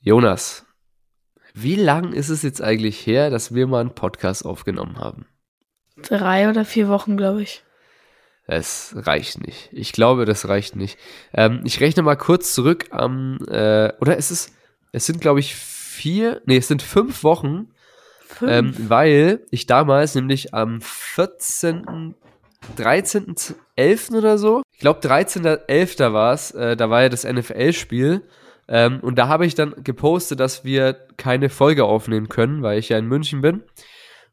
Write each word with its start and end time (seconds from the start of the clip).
Jonas, 0.00 0.64
wie 1.54 1.74
lang 1.76 2.12
ist 2.12 2.28
es 2.28 2.42
jetzt 2.42 2.62
eigentlich 2.62 3.04
her, 3.06 3.30
dass 3.30 3.54
wir 3.54 3.66
mal 3.66 3.80
einen 3.80 3.94
Podcast 3.94 4.44
aufgenommen 4.44 4.98
haben? 4.98 5.26
Drei 6.02 6.48
oder 6.48 6.64
vier 6.64 6.88
Wochen, 6.88 7.16
glaube 7.16 7.42
ich. 7.42 7.64
Es 8.46 8.94
reicht 8.96 9.44
nicht. 9.44 9.68
Ich 9.72 9.92
glaube, 9.92 10.24
das 10.24 10.48
reicht 10.48 10.76
nicht. 10.76 10.98
Ähm, 11.34 11.60
ich 11.64 11.80
rechne 11.80 12.02
mal 12.02 12.16
kurz 12.16 12.54
zurück 12.54 12.86
am, 12.90 13.38
äh, 13.48 13.92
oder 14.00 14.16
es 14.16 14.30
ist, 14.30 14.54
es 14.92 15.04
sind, 15.04 15.20
glaube 15.20 15.40
ich, 15.40 15.54
vier, 15.54 16.40
nee, 16.46 16.58
es 16.58 16.68
sind 16.68 16.80
fünf 16.80 17.24
Wochen, 17.24 17.72
Fünf. 18.20 18.50
ähm, 18.50 18.74
weil 18.88 19.40
ich 19.50 19.66
damals 19.66 20.14
nämlich 20.14 20.54
am 20.54 20.80
14., 20.80 22.14
13.11. 22.76 24.16
oder 24.16 24.38
so, 24.38 24.62
ich 24.72 24.78
glaube 24.78 25.00
13.11. 25.00 26.12
war 26.12 26.32
es, 26.32 26.50
äh, 26.52 26.76
da 26.76 26.88
war 26.88 27.02
ja 27.02 27.08
das 27.08 27.24
NFL-Spiel 27.24 28.22
ähm, 28.68 29.00
und 29.00 29.16
da 29.18 29.28
habe 29.28 29.46
ich 29.46 29.54
dann 29.54 29.74
gepostet, 29.82 30.40
dass 30.40 30.64
wir 30.64 30.94
keine 31.16 31.48
Folge 31.48 31.84
aufnehmen 31.84 32.28
können, 32.28 32.62
weil 32.62 32.78
ich 32.78 32.90
ja 32.90 32.98
in 32.98 33.06
München 33.06 33.40
bin 33.40 33.62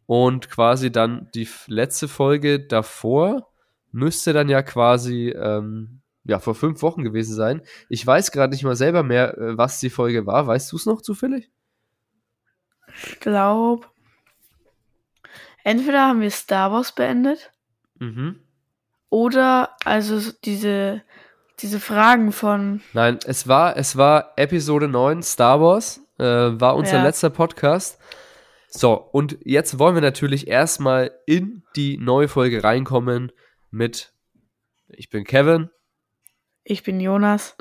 und 0.06 0.50
quasi 0.50 0.92
dann 0.92 1.30
die 1.34 1.48
letzte 1.68 2.08
Folge 2.08 2.60
davor 2.60 3.50
müsste 3.92 4.34
dann 4.34 4.50
ja 4.50 4.62
quasi 4.62 5.30
ähm, 5.30 6.02
ja 6.26 6.40
vor 6.40 6.56
fünf 6.56 6.82
Wochen 6.82 7.04
gewesen 7.04 7.34
sein. 7.34 7.62
Ich 7.90 8.06
weiß 8.06 8.32
gerade 8.32 8.52
nicht 8.52 8.64
mal 8.64 8.76
selber 8.76 9.04
mehr, 9.04 9.38
äh, 9.38 9.58
was 9.58 9.80
die 9.80 9.90
Folge 9.90 10.26
war. 10.26 10.48
Weißt 10.48 10.72
du 10.72 10.76
es 10.76 10.86
noch 10.86 11.02
zufällig? 11.02 11.50
Ich 13.08 13.20
glaube, 13.20 13.88
entweder 15.64 16.08
haben 16.08 16.22
wir 16.22 16.32
Star 16.32 16.72
Wars 16.72 16.94
beendet 16.94 17.52
Mhm. 18.00 18.42
oder 19.10 19.78
also 19.86 20.20
so 20.20 20.32
diese, 20.44 21.02
diese 21.62 21.80
Fragen 21.80 22.32
von, 22.32 22.82
Nein, 22.94 23.20
es 23.26 23.48
war, 23.48 23.78
es 23.78 23.96
war 23.98 24.34
Episode 24.36 24.88
9 24.88 25.24
Star 25.24 25.62
Wars, 25.62 26.02
äh, 26.20 26.24
war 26.24 26.76
unser 26.76 26.98
Ja. 26.98 27.04
letzter 27.04 27.30
Podcast. 27.30 28.00
So, 28.68 28.94
und 28.94 29.38
jetzt 29.46 29.80
wollen 29.80 29.96
wir 29.96 30.02
natürlich 30.02 30.48
erstmal 30.48 31.12
in 31.26 31.64
die 31.76 31.98
neue 31.98 32.28
Folge 32.28 32.64
reinkommen 32.64 33.32
mit 33.72 34.12
Ich 34.90 35.10
bin 35.10 35.24
Kevin, 35.24 35.70
ich 36.64 36.84
bin 36.84 37.00
Jonas. 37.00 37.56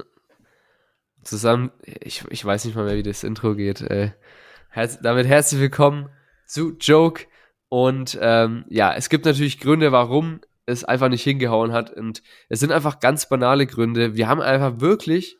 zusammen, 1.23 1.71
ich, 1.83 2.25
ich 2.31 2.45
weiß 2.45 2.65
nicht 2.65 2.75
mal 2.75 2.85
mehr, 2.85 2.97
wie 2.97 3.03
das 3.03 3.23
Intro 3.25 3.55
geht. 3.55 3.81
Äh, 3.81 4.13
herz, 4.71 4.99
damit 5.01 5.27
herzlich 5.27 5.61
willkommen 5.61 6.09
zu 6.47 6.77
Joke. 6.81 7.27
Und 7.69 8.19
ähm, 8.21 8.65
ja, 8.69 8.93
es 8.95 9.09
gibt 9.09 9.25
natürlich 9.25 9.59
Gründe, 9.61 9.91
warum 9.93 10.41
es 10.67 10.85
einfach 10.85 11.09
nicht 11.09 11.23
hingehauen 11.23 11.73
hat. 11.73 11.93
Und 11.93 12.23
es 12.49 12.61
sind 12.61 12.73
einfach 12.73 13.01
ganz 13.01 13.29
banale 13.29 13.67
Gründe. 13.67 14.15
Wir 14.17 14.29
haben 14.29 14.41
einfach 14.41 14.81
wirklich 14.81 15.39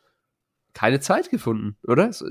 keine 0.73 0.99
Zeit 0.99 1.29
gefunden, 1.29 1.77
oder? 1.87 2.13
So, 2.13 2.25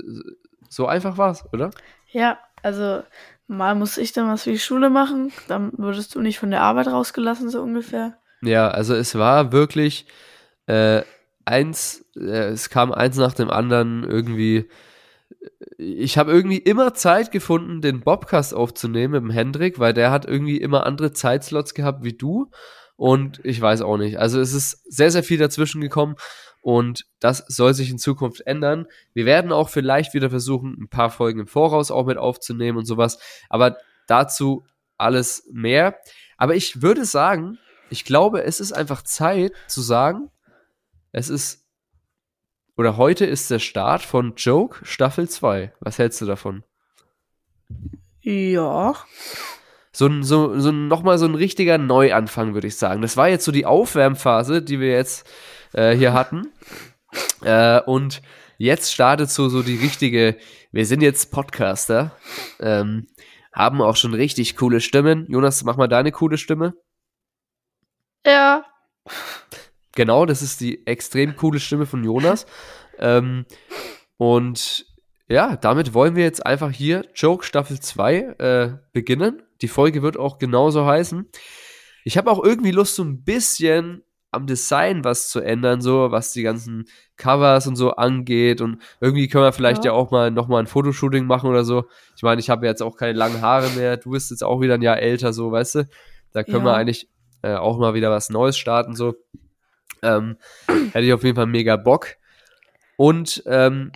so 0.69 0.87
einfach 0.87 1.17
war 1.17 1.31
es, 1.31 1.43
oder? 1.51 1.71
Ja, 2.11 2.39
also 2.63 3.03
mal 3.47 3.75
muss 3.75 3.97
ich 3.97 4.13
dann 4.13 4.29
was 4.29 4.43
für 4.43 4.51
die 4.51 4.59
Schule 4.59 4.89
machen, 4.89 5.31
dann 5.47 5.71
würdest 5.77 6.15
du 6.15 6.21
nicht 6.21 6.39
von 6.39 6.51
der 6.51 6.61
Arbeit 6.61 6.87
rausgelassen, 6.87 7.49
so 7.49 7.61
ungefähr. 7.61 8.17
Ja, 8.41 8.69
also 8.69 8.95
es 8.95 9.15
war 9.15 9.51
wirklich 9.51 10.07
äh, 10.67 11.03
eins, 11.45 12.05
äh, 12.15 12.49
es 12.49 12.69
kam 12.69 12.91
eins 12.91 13.17
nach 13.17 13.33
dem 13.33 13.49
anderen 13.49 14.03
irgendwie. 14.03 14.69
Ich 15.77 16.17
habe 16.17 16.31
irgendwie 16.31 16.57
immer 16.57 16.93
Zeit 16.93 17.31
gefunden, 17.31 17.81
den 17.81 18.01
Bobcast 18.01 18.53
aufzunehmen 18.53 19.13
mit 19.13 19.21
dem 19.23 19.29
Hendrik, 19.29 19.79
weil 19.79 19.93
der 19.93 20.11
hat 20.11 20.25
irgendwie 20.25 20.57
immer 20.57 20.85
andere 20.85 21.11
Zeitslots 21.11 21.73
gehabt 21.73 22.03
wie 22.03 22.13
du. 22.13 22.49
Und 22.95 23.41
ich 23.43 23.59
weiß 23.59 23.81
auch 23.81 23.97
nicht. 23.97 24.17
Also 24.17 24.39
es 24.39 24.53
ist 24.53 24.81
sehr, 24.85 25.11
sehr 25.11 25.23
viel 25.23 25.37
dazwischen 25.37 25.81
gekommen 25.81 26.15
und 26.61 27.05
das 27.19 27.43
soll 27.47 27.73
sich 27.73 27.89
in 27.89 27.99
Zukunft 27.99 28.41
ändern. 28.47 28.87
Wir 29.13 29.25
werden 29.25 29.51
auch 29.51 29.69
vielleicht 29.69 30.13
wieder 30.13 30.29
versuchen, 30.29 30.77
ein 30.79 30.87
paar 30.87 31.09
Folgen 31.09 31.41
im 31.41 31.47
Voraus 31.47 31.91
auch 31.91 32.05
mit 32.05 32.17
aufzunehmen 32.17 32.77
und 32.77 32.85
sowas. 32.85 33.19
Aber 33.49 33.77
dazu 34.07 34.65
alles 34.97 35.47
mehr. 35.51 35.99
Aber 36.37 36.55
ich 36.55 36.81
würde 36.81 37.05
sagen, 37.05 37.59
ich 37.89 38.05
glaube, 38.05 38.43
es 38.43 38.59
ist 38.59 38.71
einfach 38.71 39.01
Zeit 39.03 39.53
zu 39.67 39.81
sagen, 39.81 40.31
es 41.11 41.29
ist 41.29 41.65
oder 42.77 42.97
heute 42.97 43.25
ist 43.25 43.49
der 43.51 43.59
Start 43.59 44.01
von 44.01 44.33
Joke 44.35 44.85
Staffel 44.85 45.29
2. 45.29 45.73
Was 45.79 45.97
hältst 45.97 46.19
du 46.21 46.25
davon? 46.25 46.63
Ja. 48.21 48.95
So 49.95 50.07
ein, 50.07 50.23
so, 50.23 50.59
so 50.59 50.73
nochmal 50.73 51.17
so 51.17 51.25
ein 51.25 51.35
richtiger 51.35 51.77
Neuanfang, 51.77 52.53
würde 52.53 52.67
ich 52.67 52.75
sagen. 52.75 53.01
Das 53.01 53.15
war 53.15 53.29
jetzt 53.29 53.45
so 53.45 53.53
die 53.53 53.65
Aufwärmphase, 53.65 54.61
die 54.61 54.81
wir 54.81 54.89
jetzt 54.89 55.25
äh, 55.71 55.95
hier 55.95 56.11
hatten. 56.11 56.51
Äh, 57.41 57.79
und 57.79 58.21
jetzt 58.57 58.91
startet 58.91 59.29
so, 59.29 59.47
so 59.47 59.63
die 59.63 59.77
richtige, 59.77 60.35
wir 60.73 60.85
sind 60.85 60.99
jetzt 60.99 61.31
Podcaster, 61.31 62.11
ähm, 62.59 63.07
haben 63.53 63.81
auch 63.81 63.95
schon 63.95 64.13
richtig 64.13 64.57
coole 64.57 64.81
Stimmen. 64.81 65.27
Jonas, 65.29 65.63
mach 65.63 65.77
mal 65.77 65.87
deine 65.87 66.11
coole 66.11 66.37
Stimme. 66.37 66.73
Ja. 68.25 68.65
Genau, 69.95 70.25
das 70.25 70.41
ist 70.41 70.59
die 70.59 70.85
extrem 70.85 71.37
coole 71.37 71.61
Stimme 71.61 71.85
von 71.85 72.03
Jonas. 72.03 72.45
ähm, 72.99 73.45
und 74.17 74.87
ja, 75.29 75.55
damit 75.55 75.93
wollen 75.93 76.17
wir 76.17 76.25
jetzt 76.25 76.45
einfach 76.45 76.71
hier 76.71 77.05
Joke 77.15 77.45
Staffel 77.45 77.79
2 77.79 78.15
äh, 78.17 78.77
beginnen. 78.91 79.44
Die 79.61 79.67
Folge 79.67 80.01
wird 80.01 80.17
auch 80.17 80.37
genauso 80.37 80.85
heißen. 80.85 81.29
Ich 82.03 82.17
habe 82.17 82.29
auch 82.29 82.43
irgendwie 82.43 82.71
Lust, 82.71 82.95
so 82.95 83.03
ein 83.03 83.23
bisschen 83.23 84.03
am 84.31 84.47
Design 84.47 85.03
was 85.05 85.29
zu 85.29 85.39
ändern, 85.39 85.81
so 85.81 86.11
was 86.11 86.33
die 86.33 86.43
ganzen 86.43 86.85
Covers 87.15 87.67
und 87.67 87.77
so 87.77 87.91
angeht. 87.95 88.59
Und 88.59 88.81
irgendwie 88.99 89.27
können 89.29 89.45
wir 89.45 89.53
vielleicht 89.53 89.85
ja, 89.85 89.91
Ja. 89.91 89.97
auch 89.97 90.11
mal 90.11 90.29
nochmal 90.29 90.61
ein 90.61 90.67
Fotoshooting 90.67 91.25
machen 91.25 91.49
oder 91.49 91.63
so. 91.63 91.85
Ich 92.17 92.21
meine, 92.23 92.41
ich 92.41 92.49
habe 92.49 92.65
jetzt 92.65 92.83
auch 92.83 92.97
keine 92.97 93.13
langen 93.17 93.41
Haare 93.41 93.69
mehr. 93.71 93.95
Du 93.97 94.11
bist 94.11 94.31
jetzt 94.31 94.43
auch 94.43 94.59
wieder 94.59 94.73
ein 94.73 94.81
Jahr 94.81 94.99
älter, 94.99 95.31
so, 95.31 95.51
weißt 95.51 95.75
du? 95.75 95.89
Da 96.33 96.43
können 96.43 96.65
wir 96.65 96.71
Ja. 96.71 96.77
eigentlich 96.77 97.07
äh, 97.43 97.53
auch 97.55 97.77
mal 97.77 97.93
wieder 97.93 98.11
was 98.11 98.29
Neues 98.29 98.57
starten, 98.57 98.93
so. 98.95 99.15
Ähm, 100.01 100.37
hätte 100.91 101.05
ich 101.05 101.13
auf 101.13 101.23
jeden 101.23 101.35
Fall 101.35 101.45
mega 101.45 101.77
Bock. 101.77 102.15
Und 102.97 103.41
ähm, 103.45 103.91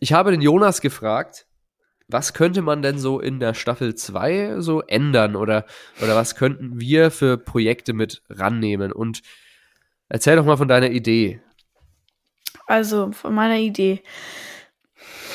ich 0.00 0.12
habe 0.12 0.30
den 0.30 0.40
Jonas 0.40 0.80
gefragt, 0.80 1.46
was 2.12 2.34
könnte 2.34 2.62
man 2.62 2.82
denn 2.82 2.98
so 2.98 3.20
in 3.20 3.40
der 3.40 3.54
Staffel 3.54 3.94
2 3.94 4.60
so 4.60 4.82
ändern 4.82 5.36
oder, 5.36 5.64
oder 6.02 6.14
was 6.14 6.34
könnten 6.34 6.80
wir 6.80 7.10
für 7.10 7.38
Projekte 7.38 7.92
mit 7.92 8.22
rannehmen? 8.28 8.92
Und 8.92 9.22
erzähl 10.08 10.36
doch 10.36 10.44
mal 10.44 10.56
von 10.56 10.68
deiner 10.68 10.90
Idee. 10.90 11.40
Also, 12.66 13.12
von 13.12 13.34
meiner 13.34 13.58
Idee. 13.58 14.02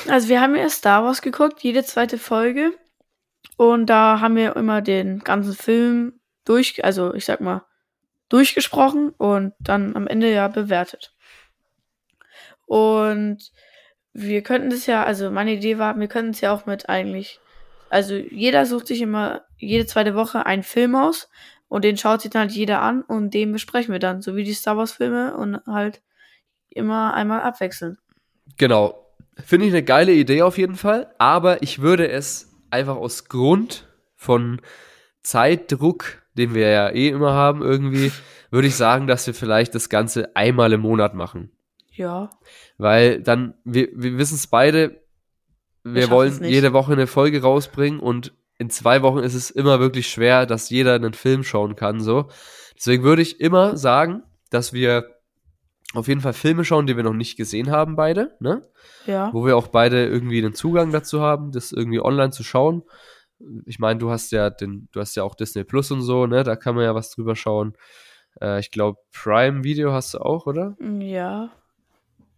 Also, 0.08 0.30
wir 0.30 0.42
haben 0.42 0.56
ja 0.56 0.70
Star 0.70 1.04
Wars 1.04 1.22
geguckt, 1.22 1.62
jede 1.62 1.84
zweite 1.84 2.18
Folge. 2.18 2.72
Und 3.58 3.88
da 3.88 4.20
haben 4.22 4.36
wir 4.36 4.56
immer 4.56 4.82
den 4.82 5.20
ganzen 5.20 5.54
Film 5.54 6.20
durch, 6.46 6.84
also 6.86 7.14
ich 7.14 7.26
sag 7.26 7.42
mal, 7.42 7.66
durchgesprochen 8.30 9.10
und 9.18 9.54
dann 9.60 9.96
am 9.96 10.08
Ende 10.08 10.32
ja 10.32 10.48
bewertet. 10.48 11.14
Und 12.66 13.52
wir 14.18 14.42
könnten 14.42 14.72
das 14.72 14.88
ja, 14.88 15.04
also 15.04 15.30
meine 15.30 15.54
Idee 15.54 15.78
war, 15.78 15.98
wir 16.00 16.08
könnten 16.08 16.32
es 16.32 16.42
ja 16.42 16.52
auch 16.52 16.66
mit 16.66 16.90
eigentlich, 16.90 17.40
also 17.92 18.16
jeder 18.16 18.66
sucht 18.66 18.88
sich 18.88 19.02
immer 19.02 19.44
jede 19.58 19.86
zweite 19.86 20.16
Woche 20.16 20.48
einen 20.48 20.64
Film 20.64 20.96
aus 20.96 21.30
und 21.68 21.86
den 21.86 21.98
schaut 21.98 22.22
sich 22.22 22.32
dann 22.32 22.48
halt 22.48 22.52
jeder 22.52 22.82
an 22.82 23.04
und 23.04 23.36
den 23.36 23.52
besprechen 23.52 23.92
wir 23.92 24.00
dann, 24.00 24.24
so 24.24 24.36
wie 24.36 24.44
die 24.44 24.54
Star 24.54 24.76
Wars 24.76 24.94
Filme 24.94 25.38
und 25.38 25.60
halt 25.68 26.02
immer 26.70 27.14
einmal 27.14 27.42
abwechseln. 27.42 28.00
Genau. 28.58 29.06
Finde 29.46 29.68
ich 29.68 29.72
eine 29.72 29.84
geile 29.84 30.14
Idee 30.14 30.42
auf 30.42 30.58
jeden 30.58 30.78
Fall, 30.78 31.14
aber 31.20 31.62
ich 31.62 31.80
würde 31.80 32.10
es 32.10 32.52
einfach 32.72 32.96
aus 32.96 33.26
Grund 33.26 33.88
von 34.16 34.62
Zeitdruck, 35.22 36.24
den 36.34 36.56
wir 36.56 36.70
ja 36.70 36.90
eh 36.90 37.10
immer 37.10 37.34
haben, 37.34 37.62
irgendwie, 37.62 38.12
würde 38.50 38.68
ich 38.68 38.76
sagen, 38.76 39.06
dass 39.06 39.28
wir 39.28 39.36
vielleicht 39.36 39.76
das 39.76 39.90
Ganze 39.90 40.36
einmal 40.36 40.74
im 40.74 40.82
Monat 40.82 41.14
machen. 41.14 41.52
Ja. 41.98 42.30
Weil 42.78 43.22
dann, 43.22 43.54
wir, 43.64 43.90
wir 43.94 44.18
wissen 44.18 44.36
es 44.36 44.48
beide, 44.48 45.02
wir 45.84 46.10
wollen 46.10 46.44
jede 46.44 46.74
Woche 46.74 46.94
eine 46.94 47.08
Folge 47.08 47.42
rausbringen 47.42 48.00
und 48.00 48.34
in 48.58 48.70
zwei 48.70 49.02
Wochen 49.02 49.20
ist 49.20 49.36
es 49.36 49.52
immer 49.52 49.80
wirklich 49.80 50.10
schwer, 50.10 50.46
dass 50.46 50.70
jeder 50.70 50.96
einen 50.96 51.14
Film 51.14 51.44
schauen 51.44 51.76
kann, 51.76 52.00
so. 52.00 52.28
Deswegen 52.76 53.04
würde 53.04 53.22
ich 53.22 53.40
immer 53.40 53.78
sagen, 53.78 54.24
dass 54.50 54.74
wir 54.74 55.18
auf 55.94 56.08
jeden 56.08 56.22
Fall 56.22 56.34
Filme 56.34 56.66
schauen, 56.66 56.86
die 56.86 56.96
wir 56.96 57.04
noch 57.04 57.14
nicht 57.14 57.38
gesehen 57.38 57.72
haben, 57.72 57.96
beide, 57.96 58.36
ne? 58.40 58.62
Ja. 59.06 59.32
Wo 59.34 59.46
wir 59.46 59.56
auch 59.56 59.68
beide 59.68 60.06
irgendwie 60.06 60.42
den 60.42 60.54
Zugang 60.54 60.92
dazu 60.92 61.22
haben, 61.22 61.52
das 61.52 61.72
irgendwie 61.72 62.02
online 62.02 62.32
zu 62.32 62.44
schauen. 62.44 62.84
Ich 63.66 63.80
meine, 63.80 64.00
du 64.00 64.10
hast 64.10 64.32
ja 64.32 64.50
den, 64.50 64.90
du 64.92 65.00
hast 65.00 65.16
ja 65.16 65.24
auch 65.24 65.36
Disney 65.36 65.64
Plus 65.64 65.92
und 65.92 66.02
so, 66.02 66.28
ne? 66.28 66.44
Da 66.44 66.56
kann 66.56 66.76
man 66.76 66.84
ja 66.84 66.94
was 66.94 67.12
drüber 67.12 67.36
schauen. 67.36 67.74
Äh, 68.42 68.60
ich 68.60 68.72
glaube, 68.72 69.00
Prime 69.14 69.64
Video 69.64 69.94
hast 69.94 70.14
du 70.14 70.20
auch, 70.20 70.46
oder? 70.46 70.76
Ja. 71.00 71.52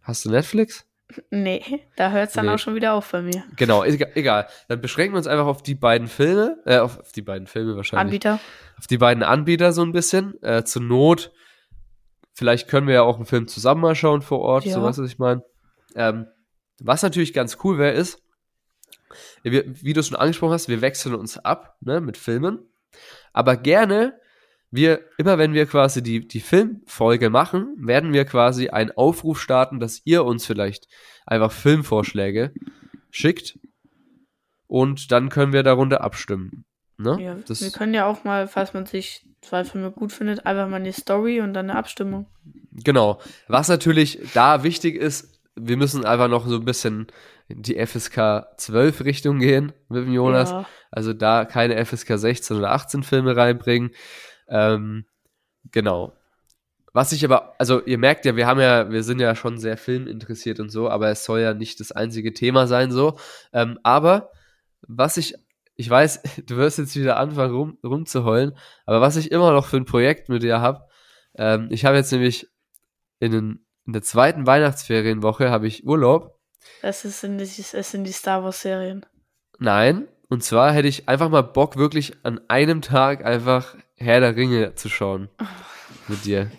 Hast 0.01 0.25
du 0.25 0.29
Netflix? 0.31 0.85
Nee, 1.31 1.63
da 1.95 2.11
hört 2.11 2.27
es 2.29 2.33
dann 2.35 2.45
Nee. 2.45 2.51
auch 2.51 2.59
schon 2.59 2.75
wieder 2.75 2.93
auf 2.93 3.11
bei 3.11 3.21
mir. 3.23 3.43
Genau, 3.55 3.83
egal. 3.83 4.47
Dann 4.67 4.79
beschränken 4.79 5.13
wir 5.13 5.17
uns 5.17 5.25
einfach 5.27 5.47
auf 5.47 5.63
die 5.63 5.73
beiden 5.73 6.07
Filme, 6.07 6.57
äh, 6.65 6.77
auf, 6.77 6.99
auf 6.99 7.11
die 7.11 7.23
beiden 7.23 7.47
Filme 7.47 7.75
wahrscheinlich. 7.75 8.05
Anbieter. 8.05 8.39
Auf 8.77 8.85
die 8.85 8.97
beiden 8.99 9.23
Anbieter 9.23 9.71
so 9.73 9.81
ein 9.81 9.91
bisschen. 9.91 10.41
Äh, 10.43 10.63
zur 10.65 10.83
Not, 10.83 11.31
vielleicht 12.33 12.67
können 12.67 12.85
wir 12.87 12.93
ja 12.93 13.01
auch 13.01 13.15
einen 13.15 13.25
Film 13.25 13.47
zusammen 13.47 13.81
mal 13.81 13.95
schauen 13.95 14.21
vor 14.21 14.39
Ort, 14.39 14.65
Ja. 14.65 14.73
so 14.75 14.83
was 14.83 14.99
ich 14.99 15.17
meine. 15.17 15.43
Ähm, 15.95 16.27
Was 16.81 17.01
natürlich 17.01 17.33
ganz 17.33 17.57
cool 17.63 17.77
wäre, 17.79 17.93
ist, 17.93 18.21
wir, 19.43 19.63
wie 19.83 19.93
du 19.93 19.99
es 20.01 20.07
schon 20.07 20.17
angesprochen 20.17 20.53
hast, 20.53 20.69
wir 20.69 20.81
wechseln 20.81 21.15
uns 21.15 21.37
ab 21.39 21.75
ne, 21.81 21.99
mit 22.01 22.17
Filmen. 22.17 22.59
Aber 23.33 23.57
gerne, 23.57 24.18
wir, 24.71 25.01
immer 25.17 25.37
wenn 25.37 25.53
wir 25.53 25.65
quasi 25.65 26.03
die, 26.03 26.27
die 26.27 26.39
Filmfolge 26.39 27.29
machen, 27.29 27.75
werden 27.77 28.13
wir 28.13 28.25
quasi 28.25 28.69
einen 28.69 28.91
Aufruf 28.91 29.41
starten, 29.41 29.79
dass 29.79 30.01
ihr 30.05 30.23
uns 30.25 30.45
vielleicht 30.45 30.87
einfach 31.25 31.51
Filmvorschläge 31.51 32.53
schickt. 33.09 33.57
Und 34.67 35.11
dann 35.11 35.29
können 35.29 35.53
wir 35.53 35.63
darunter 35.63 36.01
abstimmen. 36.01 36.65
Ne? 36.97 37.17
Ja, 37.19 37.35
das, 37.47 37.61
wir 37.61 37.71
können 37.71 37.93
ja 37.93 38.05
auch 38.05 38.23
mal, 38.23 38.47
falls 38.47 38.73
man 38.73 38.85
sich 38.85 39.25
zwei 39.41 39.63
Filme 39.63 39.89
gut 39.91 40.11
findet, 40.11 40.45
einfach 40.45 40.67
mal 40.67 40.75
eine 40.75 40.93
Story 40.93 41.41
und 41.41 41.53
dann 41.53 41.69
eine 41.69 41.79
Abstimmung. 41.79 42.27
Genau. 42.71 43.19
Was 43.47 43.69
natürlich 43.69 44.19
da 44.33 44.63
wichtig 44.63 44.95
ist, 44.95 45.39
wir 45.55 45.77
müssen 45.77 46.05
einfach 46.05 46.27
noch 46.27 46.45
so 46.45 46.55
ein 46.55 46.65
bisschen 46.65 47.07
in 47.47 47.63
die 47.63 47.83
FSK 47.83 48.45
12 48.57 49.03
Richtung 49.03 49.39
gehen 49.39 49.71
mit 49.87 50.03
dem 50.03 50.13
Jonas. 50.13 50.51
Ja. 50.51 50.65
Also 50.91 51.13
da 51.13 51.45
keine 51.45 51.83
FSK 51.83 52.17
16 52.17 52.57
oder 52.57 52.71
18 52.71 53.03
Filme 53.03 53.35
reinbringen. 53.35 53.91
Ähm, 54.49 55.05
genau. 55.71 56.13
Was 56.93 57.11
ich 57.11 57.23
aber, 57.23 57.55
also 57.59 57.83
ihr 57.85 57.97
merkt 57.97 58.25
ja, 58.25 58.35
wir 58.35 58.47
haben 58.47 58.59
ja, 58.59 58.91
wir 58.91 59.03
sind 59.03 59.19
ja 59.19 59.35
schon 59.35 59.59
sehr 59.59 59.77
filminteressiert 59.77 60.59
und 60.59 60.69
so, 60.69 60.89
aber 60.89 61.09
es 61.09 61.23
soll 61.23 61.41
ja 61.41 61.53
nicht 61.53 61.79
das 61.79 61.91
einzige 61.91 62.33
Thema 62.33 62.67
sein 62.67 62.91
so. 62.91 63.17
Ähm, 63.53 63.79
aber 63.83 64.31
was 64.81 65.17
ich, 65.17 65.35
ich 65.75 65.89
weiß, 65.89 66.21
du 66.45 66.57
wirst 66.57 66.79
jetzt 66.79 66.95
wieder 66.95 67.17
anfangen 67.17 67.53
rum, 67.53 67.77
rumzuheulen, 67.83 68.57
aber 68.85 69.01
was 69.01 69.15
ich 69.17 69.31
immer 69.31 69.51
noch 69.51 69.67
für 69.67 69.77
ein 69.77 69.85
Projekt 69.85 70.29
mit 70.29 70.43
dir 70.43 70.61
habe, 70.61 70.87
ähm, 71.35 71.67
ich 71.69 71.85
habe 71.85 71.97
jetzt 71.97 72.11
nämlich 72.11 72.47
in, 73.19 73.31
den, 73.31 73.65
in 73.85 73.93
der 73.93 74.01
zweiten 74.01 74.47
Weihnachtsferienwoche 74.47 75.51
habe 75.51 75.67
ich 75.67 75.85
Urlaub. 75.85 76.39
Es, 76.81 77.05
ist 77.05 77.23
in 77.23 77.37
die, 77.37 77.43
es 77.43 77.91
sind 77.91 78.03
die 78.03 78.11
Star 78.11 78.43
Wars 78.43 78.61
Serien. 78.61 79.05
Nein, 79.59 80.07
und 80.29 80.43
zwar 80.43 80.73
hätte 80.73 80.87
ich 80.87 81.07
einfach 81.07 81.29
mal 81.29 81.41
Bock, 81.41 81.77
wirklich 81.77 82.13
an 82.23 82.39
einem 82.47 82.81
Tag 82.81 83.25
einfach 83.25 83.75
Herr 83.99 84.21
der 84.21 84.35
Ringe 84.35 84.75
zu 84.75 84.87
schauen. 84.87 85.29
Mit 86.07 86.23
dir. 86.23 86.49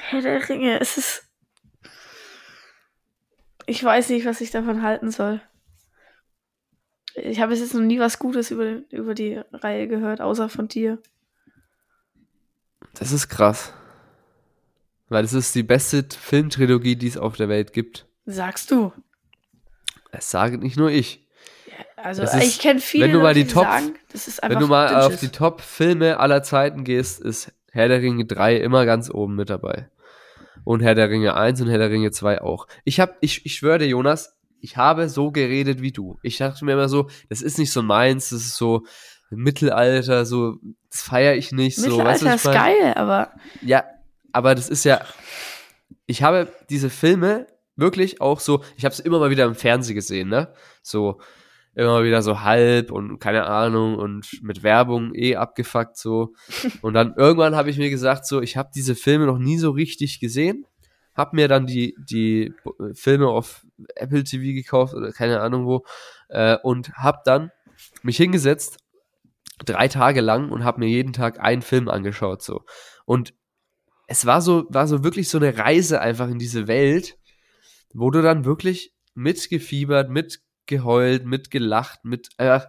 Herr 0.00 0.20
der 0.20 0.48
Ringe, 0.48 0.80
es 0.80 0.98
ist. 0.98 1.24
Ich 3.66 3.82
weiß 3.82 4.08
nicht, 4.10 4.26
was 4.26 4.40
ich 4.40 4.50
davon 4.50 4.82
halten 4.82 5.12
soll. 5.12 5.40
Ich 7.14 7.40
habe 7.40 7.54
jetzt 7.54 7.74
noch 7.74 7.80
nie 7.80 8.00
was 8.00 8.18
Gutes 8.18 8.50
über, 8.50 8.80
über 8.90 9.14
die 9.14 9.40
Reihe 9.52 9.86
gehört, 9.86 10.20
außer 10.20 10.48
von 10.48 10.66
dir. 10.66 11.00
Das 12.94 13.12
ist 13.12 13.28
krass. 13.28 13.72
Weil 15.08 15.22
das 15.22 15.32
ist 15.32 15.54
die 15.54 15.62
beste 15.62 16.04
Filmtrilogie, 16.10 16.96
die 16.96 17.06
es 17.06 17.18
auf 17.18 17.36
der 17.36 17.48
Welt 17.48 17.72
gibt. 17.72 18.08
Sagst 18.26 18.72
du? 18.72 18.92
Das 20.10 20.28
sage 20.30 20.58
nicht 20.58 20.76
nur 20.76 20.90
ich. 20.90 21.21
Also 22.02 22.22
ist- 22.22 22.34
ich 22.42 22.58
kenne 22.58 22.80
viele 22.80 23.04
wenn 23.06 23.12
du 23.12 23.20
mal 23.20 23.34
die 23.34 23.46
Top- 23.46 23.64
sagen, 23.64 23.94
das 24.12 24.28
ist 24.28 24.42
einfach 24.42 24.56
Wenn 24.56 24.60
du 24.62 24.68
mal 24.68 25.02
auf 25.02 25.16
die 25.20 25.28
Top-Filme 25.28 26.18
aller 26.20 26.42
Zeiten 26.42 26.84
gehst, 26.84 27.20
ist 27.20 27.52
Herr 27.70 27.88
der 27.88 28.00
Ringe 28.02 28.24
3 28.24 28.56
immer 28.56 28.84
ganz 28.86 29.10
oben 29.10 29.34
mit 29.36 29.50
dabei. 29.50 29.88
Und 30.64 30.80
Herr 30.82 30.94
der 30.94 31.08
Ringe 31.10 31.34
1 31.34 31.60
und 31.60 31.68
Herr 31.68 31.78
der 31.78 31.90
Ringe 31.90 32.10
2 32.10 32.40
auch. 32.42 32.66
Ich 32.84 33.00
hab, 33.00 33.16
ich, 33.20 33.46
ich 33.46 33.54
schwöre 33.56 33.78
dir, 33.78 33.86
Jonas, 33.86 34.36
ich 34.60 34.76
habe 34.76 35.08
so 35.08 35.30
geredet 35.32 35.80
wie 35.82 35.90
du. 35.92 36.18
Ich 36.22 36.38
dachte 36.38 36.64
mir 36.64 36.72
immer 36.74 36.88
so, 36.88 37.08
das 37.28 37.42
ist 37.42 37.58
nicht 37.58 37.72
so 37.72 37.82
meins, 37.82 38.30
das 38.30 38.42
ist 38.42 38.56
so 38.56 38.84
Mittelalter, 39.30 40.24
so, 40.26 40.56
das 40.90 41.02
feiere 41.02 41.34
ich 41.34 41.52
nicht 41.52 41.76
so. 41.76 41.98
Weißt 41.98 42.22
Mittelalter 42.22 42.24
du, 42.24 42.26
was 42.26 42.34
ist 42.36 42.44
mein? 42.44 42.54
geil, 42.54 42.92
aber 42.96 43.30
Ja, 43.62 43.84
aber 44.32 44.54
das 44.54 44.68
ist 44.68 44.84
ja. 44.84 45.00
Ich 46.06 46.22
habe 46.22 46.48
diese 46.68 46.90
Filme 46.90 47.46
wirklich 47.76 48.20
auch 48.20 48.40
so. 48.40 48.62
Ich 48.76 48.84
habe 48.84 48.92
es 48.92 49.00
immer 49.00 49.18
mal 49.18 49.30
wieder 49.30 49.44
im 49.46 49.54
Fernsehen 49.54 49.94
gesehen, 49.94 50.28
ne? 50.28 50.52
So 50.82 51.20
immer 51.74 52.04
wieder 52.04 52.22
so 52.22 52.40
halb 52.42 52.90
und 52.90 53.18
keine 53.18 53.46
Ahnung 53.46 53.96
und 53.96 54.42
mit 54.42 54.62
Werbung 54.62 55.14
eh 55.14 55.36
abgefuckt 55.36 55.96
so. 55.96 56.34
Und 56.82 56.94
dann 56.94 57.14
irgendwann 57.16 57.56
habe 57.56 57.70
ich 57.70 57.78
mir 57.78 57.90
gesagt, 57.90 58.26
so, 58.26 58.42
ich 58.42 58.56
habe 58.56 58.70
diese 58.74 58.94
Filme 58.94 59.26
noch 59.26 59.38
nie 59.38 59.58
so 59.58 59.70
richtig 59.70 60.20
gesehen. 60.20 60.66
Hab 61.14 61.32
mir 61.32 61.48
dann 61.48 61.66
die, 61.66 61.94
die 61.98 62.52
Filme 62.94 63.28
auf 63.28 63.66
Apple 63.94 64.24
TV 64.24 64.54
gekauft 64.54 64.94
oder 64.94 65.12
keine 65.12 65.40
Ahnung 65.40 65.66
wo. 65.66 65.84
Äh, 66.28 66.58
und 66.62 66.92
hab 66.94 67.24
dann 67.24 67.50
mich 68.02 68.16
hingesetzt, 68.16 68.78
drei 69.64 69.88
Tage 69.88 70.20
lang 70.20 70.50
und 70.50 70.64
hab 70.64 70.78
mir 70.78 70.88
jeden 70.88 71.12
Tag 71.12 71.40
einen 71.40 71.62
Film 71.62 71.88
angeschaut 71.88 72.42
so. 72.42 72.62
Und 73.04 73.34
es 74.06 74.26
war 74.26 74.42
so, 74.42 74.66
war 74.68 74.86
so 74.86 75.04
wirklich 75.04 75.28
so 75.28 75.38
eine 75.38 75.56
Reise 75.56 76.00
einfach 76.00 76.28
in 76.28 76.38
diese 76.38 76.66
Welt, 76.68 77.16
wo 77.94 78.10
du 78.10 78.20
dann 78.20 78.44
wirklich 78.44 78.94
mitgefiebert, 79.14 80.10
mitgeheult, 80.62 81.24
mitgelacht, 81.26 82.04
mit 82.04 82.30
einfach 82.38 82.68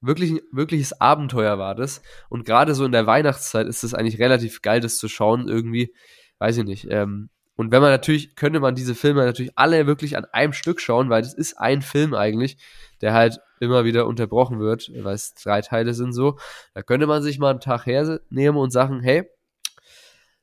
wirklich 0.00 0.42
wirkliches 0.50 1.00
Abenteuer 1.00 1.58
war 1.58 1.74
das. 1.74 2.02
Und 2.28 2.44
gerade 2.44 2.74
so 2.74 2.84
in 2.84 2.92
der 2.92 3.06
Weihnachtszeit 3.06 3.66
ist 3.66 3.84
es 3.84 3.94
eigentlich 3.94 4.18
relativ 4.18 4.62
geil, 4.62 4.80
das 4.80 4.98
zu 4.98 5.08
schauen, 5.08 5.48
irgendwie, 5.48 5.94
weiß 6.38 6.58
ich 6.58 6.64
nicht. 6.64 6.86
Ähm, 6.90 7.28
und 7.54 7.70
wenn 7.70 7.82
man 7.82 7.90
natürlich, 7.90 8.34
könnte 8.34 8.60
man 8.60 8.74
diese 8.74 8.94
Filme 8.94 9.24
natürlich 9.24 9.52
alle 9.56 9.86
wirklich 9.86 10.16
an 10.16 10.24
einem 10.32 10.52
Stück 10.52 10.80
schauen, 10.80 11.10
weil 11.10 11.22
das 11.22 11.34
ist 11.34 11.58
ein 11.58 11.82
Film 11.82 12.14
eigentlich, 12.14 12.56
der 13.00 13.12
halt 13.12 13.38
immer 13.60 13.84
wieder 13.84 14.06
unterbrochen 14.06 14.58
wird, 14.58 14.90
weil 15.02 15.14
es 15.14 15.34
drei 15.34 15.60
Teile 15.60 15.94
sind 15.94 16.12
so. 16.12 16.38
Da 16.74 16.82
könnte 16.82 17.06
man 17.06 17.22
sich 17.22 17.38
mal 17.38 17.50
einen 17.50 17.60
Tag 17.60 17.86
hernehmen 17.86 18.56
und 18.56 18.70
sagen, 18.70 19.00
hey, 19.00 19.24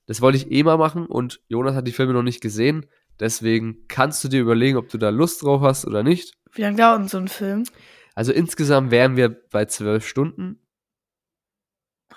das 0.06 0.22
wollte 0.22 0.38
ich 0.38 0.52
eh 0.52 0.64
mal 0.64 0.78
machen 0.78 1.06
und 1.06 1.42
Jonas 1.50 1.76
hat 1.76 1.88
die 1.88 1.92
Filme 1.92 2.14
noch 2.14 2.24
nicht 2.24 2.42
gesehen. 2.42 2.86
Deswegen 3.20 3.86
kannst 3.90 4.24
du 4.24 4.30
dir 4.30 4.40
überlegen, 4.40 4.78
ob 4.78 4.88
du 4.90 4.98
da 4.98 5.10
Lust 5.10 5.44
drauf 5.44 5.62
hast 5.62 5.86
oder 5.86 6.04
nicht. 6.04 6.36
Wie 6.54 6.62
lange 6.62 6.78
dauert 6.78 7.00
denn 7.00 7.08
so 7.08 7.18
ein 7.18 7.28
Film? 7.28 7.66
Also 8.16 8.32
insgesamt 8.32 8.92
wären 8.92 9.16
wir 9.16 9.30
bei 9.30 9.66
zwölf 9.66 10.08
Stunden. 10.08 10.60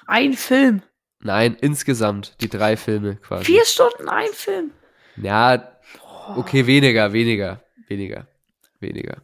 Ein 0.06 0.34
Film. 0.34 0.82
Nein, 1.20 1.56
insgesamt 1.60 2.40
die 2.40 2.48
drei 2.48 2.76
Filme 2.76 3.16
quasi. 3.16 3.44
Vier 3.44 3.64
Stunden 3.64 4.08
ein 4.08 4.32
Film. 4.32 4.72
Ja, 5.16 5.78
okay, 6.34 6.66
weniger, 6.66 7.12
weniger, 7.12 7.62
weniger, 7.86 8.26
weniger. 8.80 9.22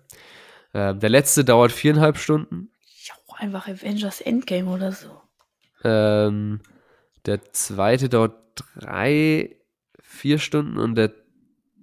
Ähm, 0.75 1.01
der 1.01 1.11
letzte 1.11 1.45
dauert 1.45 1.73
viereinhalb 1.73 2.19
Stunden. 2.19 2.71
Ja, 3.05 3.15
einfach 3.37 3.67
Avengers 3.67 4.21
Endgame 4.21 4.71
oder 4.71 4.93
so. 4.93 5.21
Ähm, 5.83 6.61
der 7.27 7.53
zweite 7.53 8.09
dauert 8.09 8.37
drei, 8.75 9.57
vier 10.01 10.39
Stunden 10.39 10.79
und 10.79 10.95
der 10.95 11.13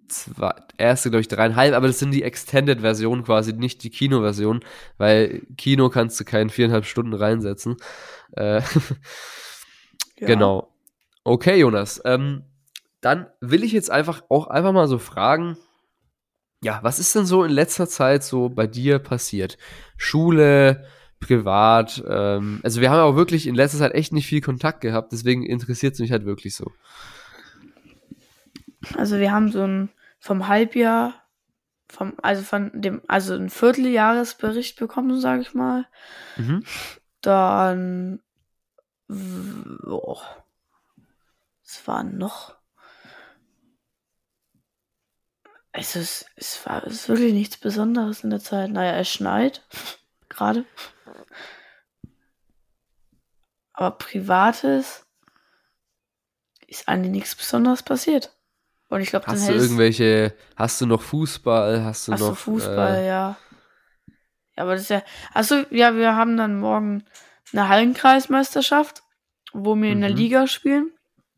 zwei, 0.08 0.54
erste, 0.78 1.10
glaube 1.10 1.22
ich, 1.22 1.28
dreieinhalb, 1.28 1.74
aber 1.74 1.88
das 1.88 2.00
sind 2.00 2.12
die 2.12 2.24
Extended-Versionen 2.24 3.24
quasi, 3.24 3.54
nicht 3.54 3.84
die 3.84 3.90
Kino-Version, 3.90 4.62
weil 4.98 5.42
Kino 5.58 5.90
kannst 5.90 6.20
du 6.20 6.26
keinen 6.26 6.50
viereinhalb 6.50 6.86
Stunden 6.86 7.14
reinsetzen. 7.14 7.78
Äh, 8.34 8.62
Ja. 10.20 10.28
Genau. 10.28 10.74
Okay, 11.24 11.60
Jonas. 11.60 12.02
Ähm, 12.06 12.44
dann 13.02 13.28
will 13.42 13.64
ich 13.64 13.72
jetzt 13.72 13.92
einfach 13.92 14.24
auch 14.30 14.48
einfach 14.48 14.72
mal 14.72 14.88
so 14.88 14.98
fragen, 14.98 15.58
ja, 16.64 16.80
was 16.82 17.00
ist 17.00 17.14
denn 17.16 17.26
so 17.26 17.44
in 17.44 17.52
letzter 17.52 17.88
Zeit 17.88 18.24
so 18.24 18.50
bei 18.50 18.66
dir 18.66 19.00
passiert? 19.00 19.58
Schule, 19.98 20.88
privat, 21.20 22.04
ähm, 22.08 22.60
also 22.64 22.82
wir 22.82 22.90
haben 22.90 23.00
auch 23.00 23.16
wirklich 23.16 23.46
in 23.48 23.56
letzter 23.56 23.78
Zeit 23.78 23.94
echt 23.94 24.14
nicht 24.14 24.28
viel 24.28 24.42
Kontakt 24.42 24.82
gehabt, 24.82 25.12
deswegen 25.12 25.44
interessiert 25.44 25.94
es 25.94 26.00
mich 26.00 26.12
halt 26.12 26.26
wirklich 26.26 26.56
so. 26.56 26.72
Also 28.96 29.20
wir 29.20 29.32
haben 29.32 29.52
so 29.52 29.64
ein 29.64 29.90
vom 30.26 30.48
Halbjahr, 30.48 31.14
vom, 31.88 32.16
also 32.24 32.42
von 32.42 32.72
dem, 32.74 33.04
also 33.08 33.36
ein 33.36 33.52
Vierteljahresbericht 33.52 34.80
bekommen, 34.80 35.22
sage 35.22 35.44
ich 35.44 35.54
mal. 35.54 35.86
Mhm. 36.36 36.66
Dann, 37.22 38.24
oh, 39.08 40.20
was 41.64 41.88
war 41.88 42.02
noch? 42.02 42.56
Es 45.72 45.96
ist, 45.96 46.26
es 46.36 46.66
war, 46.66 46.84
es 46.88 46.94
ist 46.94 47.10
wirklich 47.10 47.34
nichts 47.34 47.58
Besonderes 47.58 48.24
in 48.24 48.32
der 48.32 48.40
Zeit. 48.40 48.72
Naja, 48.72 48.98
es 48.98 49.10
schneit. 49.10 49.62
Gerade. 50.30 50.66
Aber 53.74 53.92
Privates 53.92 55.06
ist 56.66 56.88
eigentlich 56.88 57.12
nichts 57.12 57.36
Besonderes 57.36 57.84
passiert. 57.84 58.36
Und 58.90 59.02
ich 59.02 59.10
glaube, 59.10 59.26
dann 59.26 59.36
Hast 59.36 59.50
du 59.50 59.54
irgendwelche, 59.54 60.34
hast 60.56 60.80
du 60.82 60.86
noch 60.86 61.02
Fußball, 61.02 61.84
hast 61.84 62.08
du 62.08 62.16
so, 62.18 62.30
noch 62.30 62.38
Fußball, 62.38 62.96
Äh, 62.98 63.08
ja. 63.08 63.38
Ja, 64.56 64.64
aber 64.64 64.74
das 64.74 64.84
ist 64.84 64.90
ja. 64.90 65.02
Achso, 65.34 65.64
ja, 65.72 65.96
wir 65.96 66.16
haben 66.16 66.38
dann 66.38 66.60
morgen 66.60 67.04
eine 67.52 67.68
Hallenkreismeisterschaft, 67.68 69.04
wo 69.54 69.76
wir 69.76 69.92
in 69.92 70.02
der 70.02 70.12
Mhm. 70.12 70.16
Liga 70.18 70.48
spielen. 70.48 70.92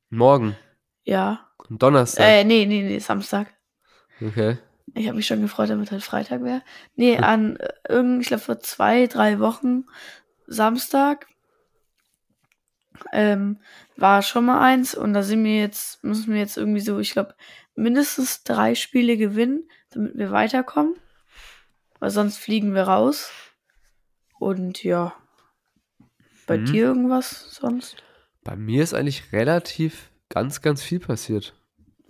morgen, 0.09 0.55
Ja. 1.03 1.47
am 1.69 1.77
Donnerstag. 1.79 2.25
Äh, 2.25 2.43
nee, 2.43 2.65
nee, 2.65 2.83
nee, 2.83 2.99
Samstag. 2.99 3.47
Okay. 4.21 4.57
Ich 4.93 5.07
habe 5.07 5.17
mich 5.17 5.27
schon 5.27 5.41
gefreut, 5.41 5.69
damit 5.69 5.91
halt 5.91 6.03
Freitag 6.03 6.43
wäre. 6.43 6.61
Nee, 6.95 7.17
an 7.17 7.57
äh, 7.57 7.67
irgend, 7.89 8.21
ich 8.21 8.27
glaube 8.27 8.43
vor 8.43 8.59
zwei, 8.59 9.07
drei 9.07 9.39
Wochen 9.39 9.85
Samstag 10.47 11.27
ähm, 13.13 13.59
war 13.95 14.21
schon 14.21 14.45
mal 14.45 14.59
eins 14.61 14.95
und 14.95 15.13
da 15.13 15.23
sind 15.23 15.43
wir 15.43 15.57
jetzt, 15.59 16.03
müssen 16.03 16.33
wir 16.33 16.39
jetzt 16.39 16.57
irgendwie 16.57 16.79
so, 16.81 16.99
ich 16.99 17.11
glaube, 17.11 17.35
mindestens 17.75 18.43
drei 18.43 18.75
Spiele 18.75 19.17
gewinnen, 19.17 19.69
damit 19.91 20.17
wir 20.17 20.31
weiterkommen. 20.31 20.95
Weil 21.99 22.09
sonst 22.11 22.37
fliegen 22.37 22.73
wir 22.75 22.83
raus. 22.83 23.31
Und 24.39 24.83
ja. 24.83 25.15
Bei 26.45 26.57
Mhm. 26.57 26.65
dir 26.65 26.83
irgendwas 26.85 27.53
sonst? 27.55 27.97
Bei 28.43 28.55
mir 28.55 28.83
ist 28.83 28.93
eigentlich 28.93 29.31
relativ 29.33 30.11
ganz, 30.29 30.61
ganz 30.61 30.83
viel 30.83 30.99
passiert. 30.99 31.55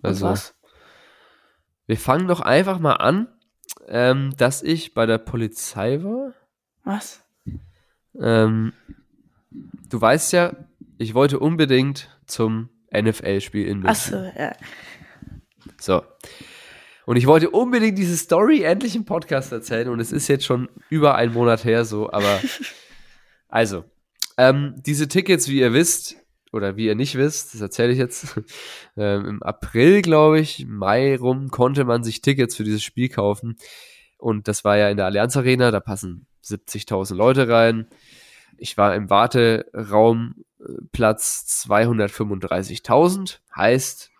Und 0.02 0.06
Also, 0.06 0.28
was? 0.28 0.54
wir 1.86 1.98
fangen 1.98 2.28
doch 2.28 2.42
einfach 2.42 2.80
mal 2.80 2.96
an, 2.96 3.28
ähm, 3.88 4.36
dass 4.38 4.62
ich 4.62 4.94
bei 4.94 5.06
der 5.06 5.18
Polizei 5.18 6.04
war. 6.04 6.34
Was? 6.84 7.24
Ähm, 8.20 8.74
du 9.90 10.02
weißt 10.02 10.34
ja, 10.34 10.54
ich 10.98 11.14
wollte 11.14 11.40
unbedingt 11.40 12.10
zum 12.26 12.70
NFL-Spiel 12.94 13.68
in 13.68 13.80
München. 13.80 13.90
Achso, 13.90 14.32
ja. 14.38 14.54
So. 15.80 16.02
Und 17.06 17.16
ich 17.16 17.28
wollte 17.28 17.50
unbedingt 17.50 17.98
diese 17.98 18.18
Story 18.18 18.64
endlich 18.64 18.96
im 18.96 19.06
Podcast 19.06 19.52
erzählen 19.52 19.88
und 19.88 20.00
es 20.00 20.12
ist 20.12 20.28
jetzt 20.28 20.46
schon 20.46 20.70
über 20.90 21.16
einen 21.16 21.34
Monat 21.34 21.64
her 21.64 21.86
so, 21.86 22.12
aber 22.12 22.42
also, 23.48 23.86
ähm, 24.38 24.76
diese 24.86 25.08
Tickets, 25.08 25.48
wie 25.48 25.60
ihr 25.60 25.74
wisst, 25.74 26.18
oder 26.52 26.76
wie 26.76 26.88
ihr 26.88 26.96
nicht 26.96 27.16
wisst, 27.16 27.54
das 27.54 27.62
erzähle 27.62 27.94
ich 27.94 27.98
jetzt, 27.98 28.42
ähm, 28.98 29.26
im 29.26 29.44
April, 29.44 30.02
glaube 30.02 30.40
ich, 30.40 30.66
Mai 30.68 31.16
rum, 31.16 31.50
konnte 31.50 31.86
man 31.86 32.04
sich 32.04 32.22
Tickets 32.22 32.56
für 32.56 32.64
dieses 32.64 32.84
Spiel 32.84 33.10
kaufen 33.10 33.58
und 34.18 34.48
das 34.48 34.64
war 34.64 34.78
ja 34.78 34.90
in 34.90 34.98
der 34.98 35.06
Allianz 35.06 35.38
Arena, 35.38 35.72
da 35.72 35.80
passen 35.80 36.28
70.000 36.44 37.16
Leute 37.16 37.48
rein. 37.48 37.88
Ich 38.58 38.78
war 38.78 38.96
im 38.96 39.10
Warteraum 39.10 40.36
Platz 40.92 41.66
235.000, 41.68 43.40
heißt, 43.56 44.12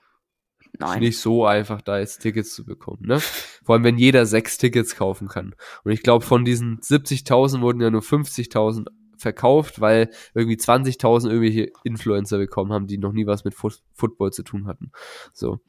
Nein. 0.80 1.00
nicht 1.00 1.20
so 1.20 1.46
einfach, 1.46 1.82
da 1.82 2.00
jetzt 2.00 2.20
Tickets 2.20 2.54
zu 2.54 2.66
bekommen, 2.66 3.02
ne? 3.02 3.20
Vor 3.20 3.76
allem, 3.76 3.84
wenn 3.84 3.98
jeder 3.98 4.26
sechs 4.26 4.58
Tickets 4.58 4.96
kaufen 4.96 5.28
kann. 5.28 5.56
Und 5.84 5.92
ich 5.92 6.04
glaube, 6.04 6.24
von 6.24 6.46
diesen 6.46 6.80
70.000 6.80 7.62
wurden 7.62 7.82
ja 7.82 7.90
nur 7.90 8.02
50.000 8.02 8.88
verkauft, 9.18 9.82
weil 9.82 10.12
irgendwie 10.34 10.58
20.000 10.58 11.30
irgendwelche 11.30 11.72
Influencer 11.84 12.38
bekommen 12.38 12.72
haben, 12.72 12.88
die 12.88 13.00
noch 13.00 13.14
nie 13.14 13.26
was 13.26 13.44
mit 13.44 13.56
Fu 13.56 13.70
Football 13.94 14.32
zu 14.32 14.44
tun 14.44 14.68
hatten. 14.68 14.92
So. 15.34 15.60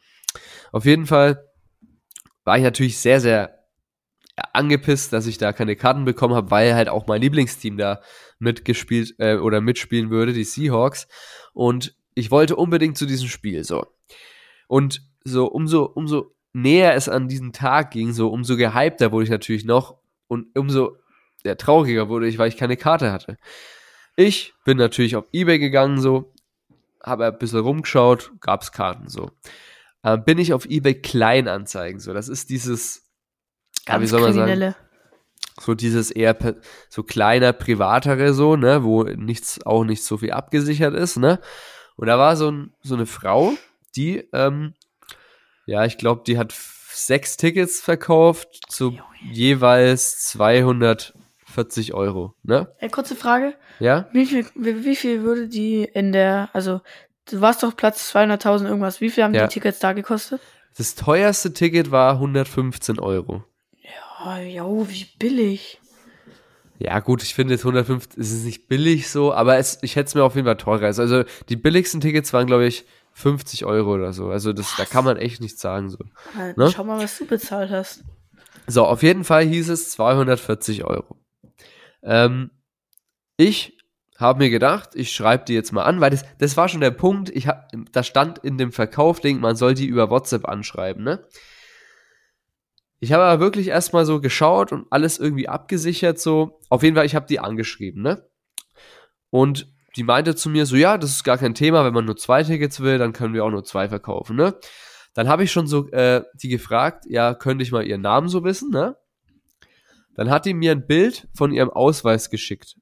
Auf 0.73 0.85
jeden 0.85 1.07
Fall 1.07 1.43
war 2.45 2.59
ich 2.59 2.65
natürlich 2.65 2.99
sehr, 2.99 3.21
sehr 3.21 3.59
angepisst, 4.53 5.13
dass 5.13 5.27
ich 5.27 5.39
da 5.39 5.53
keine 5.53 5.77
Karten 5.77 6.05
bekommen 6.05 6.35
habe, 6.35 6.51
weil 6.51 6.75
halt 6.75 6.89
auch 6.89 7.07
mein 7.07 7.23
Lieblingsteam 7.23 7.77
da 7.77 8.01
mitgespielt 8.39 9.15
äh, 9.19 9.37
oder 9.37 9.61
mitspielen 9.61 10.11
würde, 10.11 10.33
die 10.33 10.45
Seahawks. 10.45 11.09
Und 11.53 11.95
ich 12.15 12.31
wollte 12.31 12.57
unbedingt 12.57 12.97
zu 12.97 13.07
diesem 13.07 13.29
Spiel. 13.29 13.65
So. 13.65 13.87
Und 14.67 15.03
so 15.25 15.47
umso, 15.47 15.85
umso 15.85 16.35
näher 16.53 16.95
es 16.95 17.09
an 17.09 17.29
diesen 17.29 17.53
Tag 17.53 17.91
ging, 17.91 18.13
so 18.13 18.29
umso 18.29 18.57
gehypter 18.57 19.13
wurde 19.13 19.25
ich 19.25 19.31
natürlich 19.31 19.65
noch 19.65 19.99
und 20.27 20.57
umso 20.57 20.97
ja, 21.45 21.55
trauriger 21.55 22.09
wurde 22.09 22.27
ich, 22.27 22.39
weil 22.39 22.49
ich 22.49 22.57
keine 22.57 22.77
Karte 22.77 23.13
hatte. 23.13 23.37
Ich 24.17 24.55
bin 24.65 24.77
natürlich 24.77 25.17
auf 25.17 25.27
Ebay 25.33 25.59
gegangen, 25.59 26.01
so, 26.01 26.33
habe 27.03 27.27
ein 27.27 27.39
bisschen 27.39 27.61
rumgeschaut, 27.61 28.33
gab's 28.41 28.73
Karten, 28.73 29.09
so. 29.09 29.31
Äh, 30.03 30.19
bin 30.19 30.39
ich 30.39 30.53
auf 30.53 30.67
Ebay 30.67 30.95
Kleinanzeigen, 30.95 32.01
so. 32.01 32.13
Das 32.13 32.29
ist 32.29 32.51
dieses, 32.51 33.09
ja, 33.87 33.95
wie 33.95 33.99
Ganz 34.01 34.11
soll 34.11 34.21
man 34.21 34.33
sagen, 34.33 34.47
Kriminelle. 34.47 34.77
So 35.61 35.75
dieses 35.75 36.11
eher 36.11 36.37
so 36.89 37.03
kleiner, 37.03 37.53
privatere 37.53 38.33
so, 38.35 38.57
ne, 38.57 38.85
wo 38.85 39.03
nichts, 39.05 39.65
auch 39.67 39.85
nicht 39.85 40.03
so 40.05 40.19
viel 40.19 40.33
abgesichert 40.33 40.95
ist, 40.95 41.17
ne. 41.17 41.41
Und 41.97 42.07
da 42.07 42.19
war 42.19 42.37
so, 42.37 42.51
ein, 42.51 42.73
so 42.83 42.95
eine 42.95 43.07
Frau, 43.07 43.53
die, 43.97 44.29
ähm, 44.33 44.75
ja, 45.67 45.85
ich 45.85 45.99
glaube, 45.99 46.23
die 46.27 46.39
hat 46.39 46.55
sechs 46.93 47.37
Tickets 47.37 47.81
verkauft 47.81 48.61
zu 48.69 48.99
jeweils 49.33 50.21
240 50.29 51.95
Euro, 51.95 52.35
ne? 52.43 52.73
Ey, 52.79 52.89
kurze 52.89 53.17
Frage. 53.17 53.55
Ja? 53.81 54.09
Wie 54.13 54.27
viel, 54.27 54.47
wie, 54.55 54.85
wie 54.85 54.97
viel 54.97 55.23
würde 55.23 55.49
die 55.49 55.83
in 55.85 56.13
der, 56.13 56.51
also, 56.53 56.81
du 57.31 57.41
warst 57.41 57.63
doch 57.63 57.77
Platz 57.77 58.15
200.000 58.15 58.67
irgendwas. 58.67 59.01
Wie 59.01 59.11
viel 59.11 59.25
haben 59.25 59.35
Ja. 59.35 59.47
die 59.47 59.53
Tickets 59.55 59.79
da 59.81 59.93
gekostet? 59.93 60.41
Das 60.77 60.95
teuerste 60.95 61.53
Ticket 61.53 61.91
war 61.91 62.13
115 62.15 63.01
Euro. 63.01 63.45
Oh, 64.25 64.37
jo, 64.37 64.87
wie 64.89 65.07
billig. 65.19 65.81
Ja, 66.79 67.01
gut, 67.01 67.23
ich 67.23 67.35
finde 67.35 67.55
jetzt 67.55 67.63
150, 67.63 68.19
es 68.19 68.33
ist 68.33 68.45
nicht 68.45 68.69
billig 68.69 69.09
so, 69.11 69.33
aber 69.33 69.57
es, 69.59 69.79
ich 69.83 69.97
hätte 69.97 70.09
es 70.09 70.15
mir 70.15 70.23
auf 70.23 70.37
jeden 70.37 70.47
Fall 70.47 70.57
teurer. 70.57 70.87
Also 70.87 71.25
die 71.49 71.57
billigsten 71.57 72.01
Tickets 72.01 72.33
waren, 72.33 72.47
glaube 72.47 72.67
ich, 72.67 72.85
50 73.15 73.65
Euro 73.65 73.95
oder 73.95 74.13
so. 74.13 74.31
Also 74.31 74.53
das, 74.53 74.77
da 74.77 74.85
kann 74.85 75.05
man 75.05 75.17
echt 75.17 75.41
nichts 75.41 75.61
sagen 75.61 75.91
so. 75.91 75.99
Halt, 76.37 76.57
Ne? 76.57 76.71
Schau 76.71 76.85
mal, 76.85 77.03
was 77.03 77.19
du 77.19 77.27
bezahlt 77.27 77.71
hast. 77.71 78.05
So, 78.69 78.85
auf 78.85 79.03
jeden 79.03 79.25
Fall 79.25 79.45
hieß 79.45 79.71
es 79.71 79.91
240 79.91 80.85
Euro. 80.85 81.17
Ähm, 82.03 82.51
ich 83.37 83.77
habe 84.19 84.39
mir 84.39 84.51
gedacht, 84.51 84.91
ich 84.95 85.13
schreibe 85.13 85.45
die 85.47 85.55
jetzt 85.55 85.73
mal 85.73 85.85
an, 85.85 86.01
weil 86.01 86.11
das, 86.11 86.25
das 86.39 86.57
war 86.57 86.69
schon 86.69 86.81
der 86.81 86.91
Punkt, 86.91 87.31
ich 87.31 87.49
hab, 87.49 87.69
da 87.93 88.03
stand 88.03 88.39
in 88.39 88.59
dem 88.59 88.73
Verkaufding, 88.73 89.41
man 89.41 89.57
soll 89.57 89.75
die 89.75 89.87
über 89.87 90.11
WhatsApp 90.11 90.47
anschreiben, 90.49 91.03
ne? 91.03 91.25
Ich 93.01 93.13
habe 93.13 93.25
aber 93.25 93.41
wirklich 93.41 93.69
erstmal 93.69 94.05
so 94.05 94.21
geschaut 94.21 94.73
und 94.73 94.87
alles 94.91 95.19
irgendwie 95.19 95.49
abgesichert, 95.49 96.19
so. 96.19 96.61
Auf 96.69 96.83
jeden 96.83 96.97
Fall, 96.97 97.07
ich 97.07 97.15
habe 97.15 97.27
die 97.27 97.41
angeschrieben, 97.41 98.03
ne? 98.03 98.29
Und 99.31 99.73
die 99.97 100.03
meinte 100.03 100.35
zu 100.35 100.51
mir 100.51 100.67
so, 100.67 100.77
ja, 100.77 100.99
das 100.99 101.11
ist 101.11 101.25
gar 101.25 101.39
kein 101.39 101.55
Thema, 101.55 101.85
wenn 101.85 101.95
man 101.95 102.05
nur 102.05 102.17
zwei 102.17 102.43
Tickets 102.43 102.81
will, 102.81 102.99
dann 102.99 103.13
können 103.13 103.35
wir 103.35 103.45
auch 103.45 103.51
nur 103.51 103.65
zwei 103.65 103.89
verkaufen, 103.89 104.37
ne? 104.37 104.59
Dann 105.15 105.29
habe 105.29 105.45
ich 105.45 105.53
schon 105.53 105.67
so 105.67 105.89
äh, 105.91 106.25
die 106.35 106.49
gefragt, 106.49 107.05
ja, 107.09 107.35
könnte 107.35 107.63
ich 107.63 107.73
mal 107.73 107.87
ihren 107.87 108.03
Namen 108.03 108.29
so 108.29 108.45
wissen, 108.45 108.71
ne? 108.71 108.97
Dann 110.15 110.31
hat 110.31 110.47
die 110.47 110.55
mir 110.55 110.73
ein 110.73 110.87
Bild 110.87 111.29
von 111.35 111.53
ihrem 111.53 111.71
Ausweis 111.71 112.31
geschickt. 112.31 112.77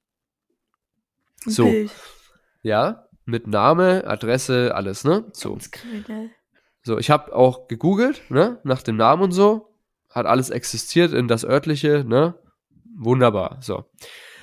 So. 1.45 1.65
Bild. 1.65 1.91
Ja, 2.63 3.09
mit 3.27 3.47
Name, 3.47 4.05
Adresse, 4.07 4.75
alles, 4.75 5.05
ne? 5.05 5.27
So. 5.33 5.59
Kriminell. 5.71 6.31
So, 6.83 6.99
ich 6.99 7.11
habe 7.11 7.35
auch 7.35 7.69
gegoogelt, 7.69 8.23
ne, 8.31 8.61
nach 8.63 8.83
dem 8.83 8.97
Namen 8.97 9.25
und 9.25 9.33
so. 9.33 9.76
Hat 10.17 10.25
alles 10.25 10.49
existiert 10.49 11.13
in 11.13 11.29
das 11.29 11.45
örtliche, 11.45 12.03
ne? 12.03 12.39
Wunderbar. 12.97 13.59
So. 13.61 13.85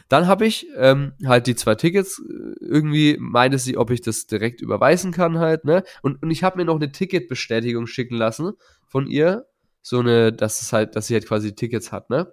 Dann 0.08 0.28
habe 0.28 0.46
ich 0.46 0.68
ähm, 0.78 1.14
halt 1.26 1.48
die 1.48 1.56
zwei 1.56 1.74
Tickets, 1.74 2.20
äh, 2.20 2.64
irgendwie 2.64 3.18
meinte 3.20 3.58
sie, 3.58 3.76
ob 3.76 3.90
ich 3.90 4.02
das 4.02 4.28
direkt 4.28 4.62
überweisen 4.62 5.12
kann 5.12 5.40
halt, 5.40 5.66
ne? 5.66 5.84
Und, 6.04 6.22
und 6.22 6.30
ich 6.30 6.44
habe 6.44 6.58
mir 6.58 6.66
noch 6.66 6.76
eine 6.76 6.92
Ticketbestätigung 6.92 7.88
schicken 7.88 8.16
lassen 8.16 8.54
von 8.86 9.08
ihr. 9.08 9.48
So 9.82 10.02
eine, 10.02 10.32
dass 10.32 10.62
es 10.62 10.72
halt, 10.74 10.96
dass 10.96 11.08
sie 11.08 11.16
halt 11.16 11.26
quasi 11.26 11.56
Tickets 11.56 11.92
hat, 11.92 12.12
ne? 12.12 12.32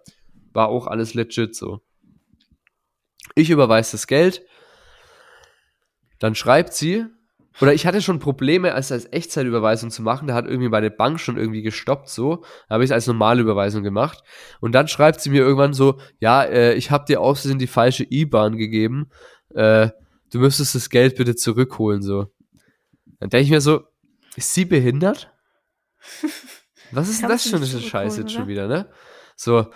War 0.53 0.69
auch 0.69 0.87
alles 0.87 1.15
legit 1.15 1.57
so. 1.57 1.81
Ich 3.35 3.49
überweise 3.49 3.93
das 3.93 4.07
Geld. 4.07 4.45
Dann 6.19 6.35
schreibt 6.35 6.75
sie, 6.75 7.07
oder 7.61 7.75
ich 7.75 7.85
hatte 7.85 8.01
schon 8.01 8.21
Probleme, 8.21 8.71
es 8.75 8.93
als 8.93 9.13
Echtzeitüberweisung 9.13 9.91
zu 9.91 10.03
machen. 10.03 10.29
Da 10.29 10.35
hat 10.35 10.47
irgendwie 10.47 10.69
meine 10.69 10.91
Bank 10.91 11.21
schon 11.21 11.37
irgendwie 11.37 11.63
gestoppt, 11.63 12.09
so. 12.09 12.45
Da 12.69 12.75
habe 12.75 12.85
ich 12.85 12.91
es 12.91 12.95
als 12.95 13.07
normale 13.07 13.43
Überweisung 13.43 13.83
gemacht. 13.83 14.23
Und 14.61 14.73
dann 14.73 14.89
schreibt 14.89 15.21
sie 15.21 15.31
mir 15.31 15.43
irgendwann 15.43 15.75
so, 15.75 15.99
ja, 16.21 16.45
äh, 16.45 16.75
ich 16.75 16.91
habe 16.91 17.05
dir 17.07 17.21
aus 17.21 17.41
Versehen 17.41 17.59
die 17.59 17.67
falsche 17.67 18.07
IBAN 18.09 18.57
gegeben. 18.57 19.11
Äh, 19.55 19.91
du 20.33 20.39
müsstest 20.39 20.75
das 20.75 20.91
Geld 20.91 21.17
bitte 21.17 21.35
zurückholen, 21.35 22.03
so. 22.03 22.29
Dann 23.19 23.31
denke 23.31 23.45
ich 23.45 23.51
mir 23.51 23.61
so, 23.61 23.83
ist 24.37 24.55
sie 24.55 24.65
behindert? 24.65 25.33
Was 26.93 27.09
ist 27.09 27.23
denn 27.23 27.29
das 27.29 27.47
für 27.47 27.57
eine 27.57 27.67
Scheiße 27.67 28.23
jetzt 28.23 28.33
schon 28.33 28.49
wieder, 28.49 28.67
ne? 28.67 28.89
So, 29.37 29.67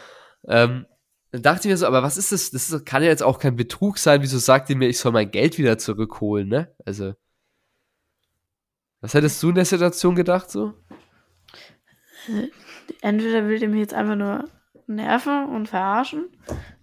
ähm, 0.48 0.86
dann 1.30 1.42
dachte 1.42 1.68
ich 1.68 1.72
mir 1.72 1.76
so, 1.76 1.86
aber 1.86 2.02
was 2.02 2.16
ist 2.16 2.32
das? 2.32 2.50
Das 2.50 2.84
kann 2.84 3.02
ja 3.02 3.08
jetzt 3.08 3.22
auch 3.22 3.38
kein 3.38 3.56
Betrug 3.56 3.98
sein. 3.98 4.22
Wieso 4.22 4.38
sagt 4.38 4.70
ihr 4.70 4.76
mir, 4.76 4.88
ich 4.88 4.98
soll 4.98 5.12
mein 5.12 5.30
Geld 5.30 5.58
wieder 5.58 5.78
zurückholen, 5.78 6.48
ne? 6.48 6.74
Also, 6.84 7.14
was 9.04 9.12
hättest 9.12 9.42
du 9.42 9.50
in 9.50 9.56
der 9.56 9.66
Situation 9.66 10.14
gedacht, 10.14 10.50
so? 10.50 10.72
Entweder 13.02 13.46
will 13.46 13.58
die 13.58 13.68
mich 13.68 13.80
jetzt 13.80 13.92
einfach 13.92 14.16
nur 14.16 14.48
nerven 14.86 15.44
und 15.50 15.68
verarschen, 15.68 16.30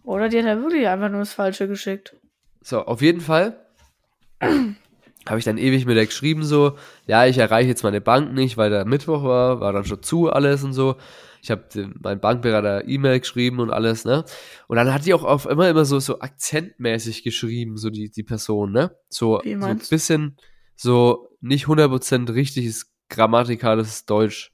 oder 0.04 0.30
die 0.30 0.38
hat 0.38 0.46
halt 0.46 0.62
wirklich 0.62 0.88
einfach 0.88 1.10
nur 1.10 1.22
das 1.22 1.34
Falsche 1.34 1.68
geschickt. 1.68 2.16
So, 2.62 2.86
auf 2.86 3.02
jeden 3.02 3.22
Fall 3.22 3.66
habe 4.40 5.40
ich 5.40 5.46
dann 5.46 5.58
ewig 5.58 5.88
mit 5.88 5.98
der 5.98 6.06
geschrieben, 6.06 6.44
so, 6.44 6.78
ja, 7.08 7.26
ich 7.26 7.40
erreiche 7.40 7.70
jetzt 7.70 7.82
meine 7.82 8.02
Bank 8.02 8.34
nicht, 8.34 8.56
weil 8.56 8.70
der 8.70 8.86
Mittwoch 8.86 9.24
war, 9.24 9.60
war 9.60 9.74
dann 9.74 9.86
schon 9.86 10.04
zu 10.04 10.30
alles 10.30 10.64
und 10.64 10.74
so. 10.74 10.98
Ich 11.42 11.50
habe 11.50 11.64
meinen 12.04 12.20
Bankberater 12.20 12.88
E-Mail 12.88 13.22
geschrieben 13.22 13.60
und 13.62 13.72
alles, 13.72 14.06
ne? 14.06 14.26
Und 14.68 14.76
dann 14.76 14.94
hat 14.94 15.08
die 15.08 15.16
auch 15.16 15.24
auf 15.24 15.48
immer 15.48 15.68
immer 15.70 15.86
so, 15.86 16.00
so 16.00 16.20
akzentmäßig 16.20 17.24
geschrieben, 17.24 17.78
so 17.78 17.90
die, 17.90 18.12
die 18.12 18.22
Person, 18.22 18.72
ne? 18.72 18.96
So, 19.10 19.42
so 19.44 19.66
ein 19.66 19.82
bisschen, 19.90 20.38
so 20.76 21.31
nicht 21.42 21.66
100% 21.66 22.34
richtiges 22.34 22.94
grammatikales 23.10 24.06
Deutsch. 24.06 24.52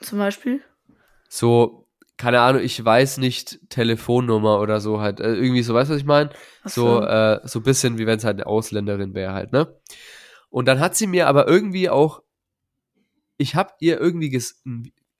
Zum 0.00 0.18
Beispiel. 0.18 0.60
So, 1.28 1.88
keine 2.16 2.40
Ahnung, 2.40 2.62
ich 2.62 2.82
weiß 2.82 3.18
nicht 3.18 3.60
Telefonnummer 3.70 4.60
oder 4.60 4.80
so 4.80 5.00
halt. 5.00 5.20
Äh, 5.20 5.34
irgendwie 5.34 5.62
so, 5.62 5.74
weißt 5.74 5.90
du, 5.90 5.94
was 5.94 6.00
ich 6.00 6.06
meine? 6.06 6.30
So, 6.64 7.02
äh, 7.02 7.40
so 7.44 7.60
ein 7.60 7.62
bisschen 7.62 7.98
wie 7.98 8.06
wenn 8.06 8.18
es 8.18 8.24
halt 8.24 8.36
eine 8.36 8.46
Ausländerin 8.46 9.14
wäre 9.14 9.32
halt, 9.32 9.52
ne? 9.52 9.74
Und 10.50 10.66
dann 10.66 10.80
hat 10.80 10.96
sie 10.96 11.06
mir 11.06 11.28
aber 11.28 11.48
irgendwie 11.48 11.90
auch 11.90 12.22
ich 13.38 13.54
habe 13.54 13.72
ihr 13.80 14.00
irgendwie, 14.00 14.30
ges 14.30 14.62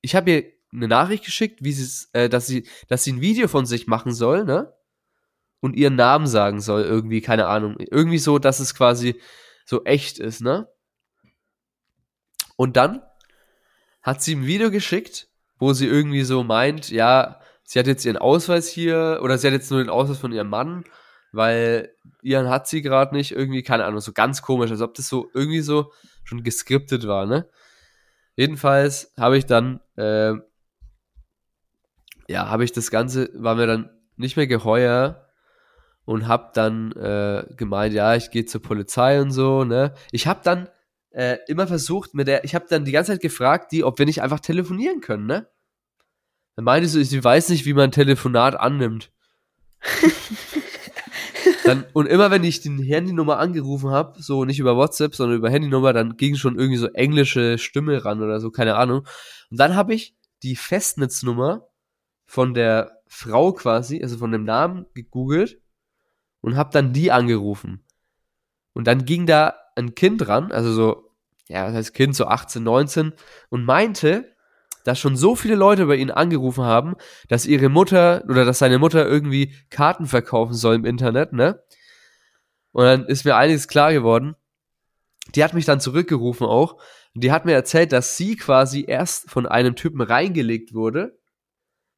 ich 0.01 0.15
habe 0.15 0.31
ihr 0.31 0.43
eine 0.73 0.87
Nachricht 0.87 1.25
geschickt, 1.25 1.63
wie 1.63 1.71
sie, 1.71 2.07
äh, 2.13 2.29
dass 2.29 2.47
sie, 2.47 2.67
dass 2.87 3.03
sie 3.03 3.13
ein 3.13 3.21
Video 3.21 3.47
von 3.47 3.65
sich 3.65 3.87
machen 3.87 4.13
soll, 4.13 4.45
ne? 4.45 4.73
Und 5.59 5.75
ihren 5.75 5.95
Namen 5.95 6.27
sagen 6.27 6.61
soll, 6.61 6.83
irgendwie, 6.83 7.21
keine 7.21 7.47
Ahnung. 7.47 7.77
Irgendwie 7.79 8.19
so, 8.19 8.37
dass 8.37 8.59
es 8.59 8.75
quasi 8.75 9.19
so 9.65 9.83
echt 9.85 10.19
ist, 10.19 10.41
ne? 10.41 10.67
Und 12.57 12.75
dann 12.75 13.01
hat 14.01 14.21
sie 14.21 14.35
ein 14.35 14.45
Video 14.45 14.69
geschickt, 14.69 15.27
wo 15.59 15.71
sie 15.71 15.87
irgendwie 15.87 16.23
so 16.23 16.43
meint, 16.43 16.89
ja, 16.89 17.39
sie 17.63 17.79
hat 17.79 17.87
jetzt 17.87 18.05
ihren 18.05 18.17
Ausweis 18.17 18.67
hier, 18.67 19.19
oder 19.21 19.37
sie 19.37 19.47
hat 19.47 19.53
jetzt 19.53 19.71
nur 19.71 19.79
den 19.79 19.89
Ausweis 19.89 20.17
von 20.17 20.31
ihrem 20.31 20.49
Mann, 20.49 20.83
weil 21.31 21.93
ihren 22.21 22.49
hat 22.49 22.67
sie 22.67 22.81
gerade 22.81 23.15
nicht, 23.15 23.31
irgendwie, 23.31 23.63
keine 23.63 23.85
Ahnung, 23.85 24.01
so 24.01 24.11
ganz 24.11 24.41
komisch, 24.41 24.71
als 24.71 24.81
ob 24.81 24.95
das 24.95 25.07
so 25.07 25.29
irgendwie 25.33 25.61
so 25.61 25.93
schon 26.23 26.43
geskriptet 26.43 27.07
war, 27.07 27.25
ne? 27.25 27.47
Jedenfalls 28.35 29.13
habe 29.17 29.37
ich 29.37 29.45
dann, 29.45 29.79
äh, 29.95 30.33
ja, 32.27 32.49
habe 32.49 32.63
ich 32.63 32.71
das 32.71 32.91
Ganze, 32.91 33.29
war 33.33 33.55
mir 33.55 33.67
dann 33.67 33.89
nicht 34.15 34.35
mehr 34.35 34.47
geheuer 34.47 35.27
und 36.05 36.27
habe 36.27 36.51
dann 36.53 36.91
äh, 36.93 37.45
gemeint, 37.55 37.93
ja, 37.93 38.15
ich 38.15 38.31
gehe 38.31 38.45
zur 38.45 38.61
Polizei 38.61 39.21
und 39.21 39.31
so, 39.31 39.63
ne? 39.63 39.93
Ich 40.11 40.27
habe 40.27 40.41
dann 40.43 40.69
äh, 41.11 41.37
immer 41.47 41.67
versucht 41.67 42.13
mit 42.13 42.27
der, 42.27 42.43
ich 42.43 42.55
habe 42.55 42.65
dann 42.69 42.85
die 42.85 42.91
ganze 42.91 43.13
Zeit 43.13 43.21
gefragt, 43.21 43.71
die, 43.71 43.83
ob 43.83 43.97
wir 43.99 44.05
nicht 44.05 44.21
einfach 44.21 44.39
telefonieren 44.39 45.01
können, 45.01 45.25
ne? 45.25 45.47
Dann 46.55 46.65
meinte 46.65 46.89
sie, 46.89 47.03
sie 47.03 47.23
weiß 47.23 47.49
nicht, 47.49 47.65
wie 47.65 47.73
man 47.73 47.85
ein 47.85 47.91
Telefonat 47.91 48.59
annimmt. 48.59 49.11
dann, 51.65 51.85
und 51.93 52.07
immer 52.07 52.31
wenn 52.31 52.43
ich 52.43 52.61
die 52.61 52.83
Handynummer 52.83 53.37
angerufen 53.37 53.91
habe, 53.91 54.21
so 54.21 54.43
nicht 54.43 54.59
über 54.59 54.75
WhatsApp, 54.75 55.15
sondern 55.15 55.37
über 55.37 55.51
Handynummer, 55.51 55.93
dann 55.93 56.17
ging 56.17 56.35
schon 56.35 56.57
irgendwie 56.57 56.77
so 56.77 56.87
englische 56.87 57.57
Stimme 57.57 58.03
ran 58.03 58.23
oder 58.23 58.39
so, 58.39 58.49
keine 58.49 58.75
Ahnung. 58.75 59.05
Und 59.51 59.59
dann 59.59 59.75
habe 59.75 59.93
ich 59.93 60.15
die 60.43 60.55
Festnetznummer 60.55 61.67
von 62.25 62.53
der 62.53 63.01
Frau 63.07 63.53
quasi, 63.53 64.01
also 64.01 64.17
von 64.17 64.31
dem 64.31 64.43
Namen 64.43 64.85
gegoogelt 64.93 65.59
und 66.41 66.55
habe 66.55 66.71
dann 66.71 66.93
die 66.93 67.11
angerufen. 67.11 67.83
Und 68.73 68.85
dann 68.87 69.05
ging 69.05 69.25
da 69.25 69.55
ein 69.77 69.95
Kind 69.95 70.27
ran, 70.27 70.51
also 70.51 70.71
so, 70.71 71.11
ja, 71.47 71.65
das 71.65 71.75
heißt 71.75 71.93
Kind, 71.93 72.15
so 72.15 72.25
18, 72.25 72.63
19, 72.63 73.13
und 73.49 73.63
meinte, 73.63 74.35
dass 74.83 74.99
schon 74.99 75.17
so 75.17 75.35
viele 75.35 75.55
Leute 75.55 75.85
bei 75.85 75.95
ihnen 75.95 76.11
angerufen 76.11 76.63
haben, 76.63 76.95
dass 77.27 77.45
ihre 77.45 77.69
Mutter 77.69 78.23
oder 78.29 78.45
dass 78.45 78.59
seine 78.59 78.79
Mutter 78.79 79.05
irgendwie 79.05 79.53
Karten 79.69 80.05
verkaufen 80.05 80.53
soll 80.53 80.75
im 80.75 80.85
Internet, 80.85 81.33
ne? 81.33 81.61
Und 82.71 82.85
dann 82.85 83.05
ist 83.05 83.25
mir 83.25 83.35
einiges 83.35 83.67
klar 83.67 83.91
geworden. 83.91 84.35
Die 85.35 85.43
hat 85.43 85.53
mich 85.53 85.65
dann 85.65 85.81
zurückgerufen 85.81 86.45
auch. 86.45 86.73
Und 87.15 87.23
die 87.23 87.31
hat 87.31 87.43
mir 87.43 87.53
erzählt, 87.53 87.91
dass 87.91 88.17
sie 88.17 88.35
quasi 88.35 88.85
erst 88.87 89.29
von 89.29 89.45
einem 89.45 89.75
Typen 89.75 89.99
reingelegt 89.99 90.73
wurde, 90.73 91.17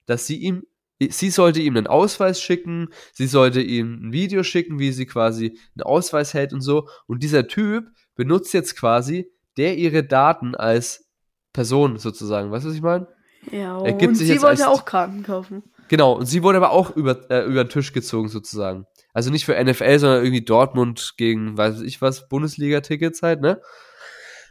dass 0.05 0.25
sie 0.25 0.37
ihm, 0.37 0.63
sie 1.09 1.29
sollte 1.29 1.61
ihm 1.61 1.77
einen 1.77 1.87
Ausweis 1.87 2.41
schicken, 2.41 2.89
sie 3.13 3.27
sollte 3.27 3.61
ihm 3.61 4.07
ein 4.07 4.11
Video 4.11 4.43
schicken, 4.43 4.79
wie 4.79 4.91
sie 4.91 5.05
quasi 5.05 5.57
einen 5.75 5.83
Ausweis 5.83 6.33
hält 6.33 6.53
und 6.53 6.61
so. 6.61 6.87
Und 7.07 7.23
dieser 7.23 7.47
Typ 7.47 7.85
benutzt 8.15 8.53
jetzt 8.53 8.75
quasi 8.75 9.31
der 9.57 9.77
ihre 9.77 10.03
Daten 10.03 10.55
als 10.55 11.09
Person 11.53 11.97
sozusagen. 11.97 12.51
Weißt 12.51 12.65
du, 12.65 12.69
was 12.69 12.75
ich 12.75 12.81
meine? 12.81 13.07
Ja, 13.51 13.83
Er 13.83 13.93
gibt 13.93 14.09
und 14.09 14.15
sich 14.15 14.27
sie 14.27 14.41
wollte 14.41 14.69
auch 14.69 14.85
Karten 14.85 15.23
kaufen. 15.23 15.63
Genau, 15.87 16.13
und 16.13 16.25
sie 16.27 16.43
wurde 16.43 16.57
aber 16.57 16.71
auch 16.71 16.95
über, 16.95 17.29
äh, 17.31 17.45
über 17.45 17.63
den 17.63 17.69
Tisch 17.69 17.93
gezogen 17.93 18.29
sozusagen. 18.29 18.85
Also 19.13 19.31
nicht 19.31 19.45
für 19.45 19.61
NFL, 19.61 19.99
sondern 19.99 20.23
irgendwie 20.23 20.45
Dortmund 20.45 21.15
gegen, 21.17 21.57
weiß 21.57 21.81
ich 21.81 22.01
was, 22.01 22.29
Bundesliga-Tickets 22.29 23.21
halt, 23.23 23.41
ne? 23.41 23.59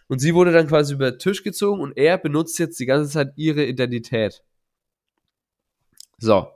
Und 0.08 0.18
sie 0.20 0.34
wurde 0.34 0.52
dann 0.52 0.66
quasi 0.66 0.94
über 0.94 1.12
den 1.12 1.18
Tisch 1.18 1.44
gezogen 1.44 1.80
und 1.80 1.96
er 1.96 2.18
benutzt 2.18 2.58
jetzt 2.58 2.80
die 2.80 2.86
ganze 2.86 3.10
Zeit 3.10 3.32
ihre 3.36 3.64
Identität. 3.64 4.42
So. 6.18 6.48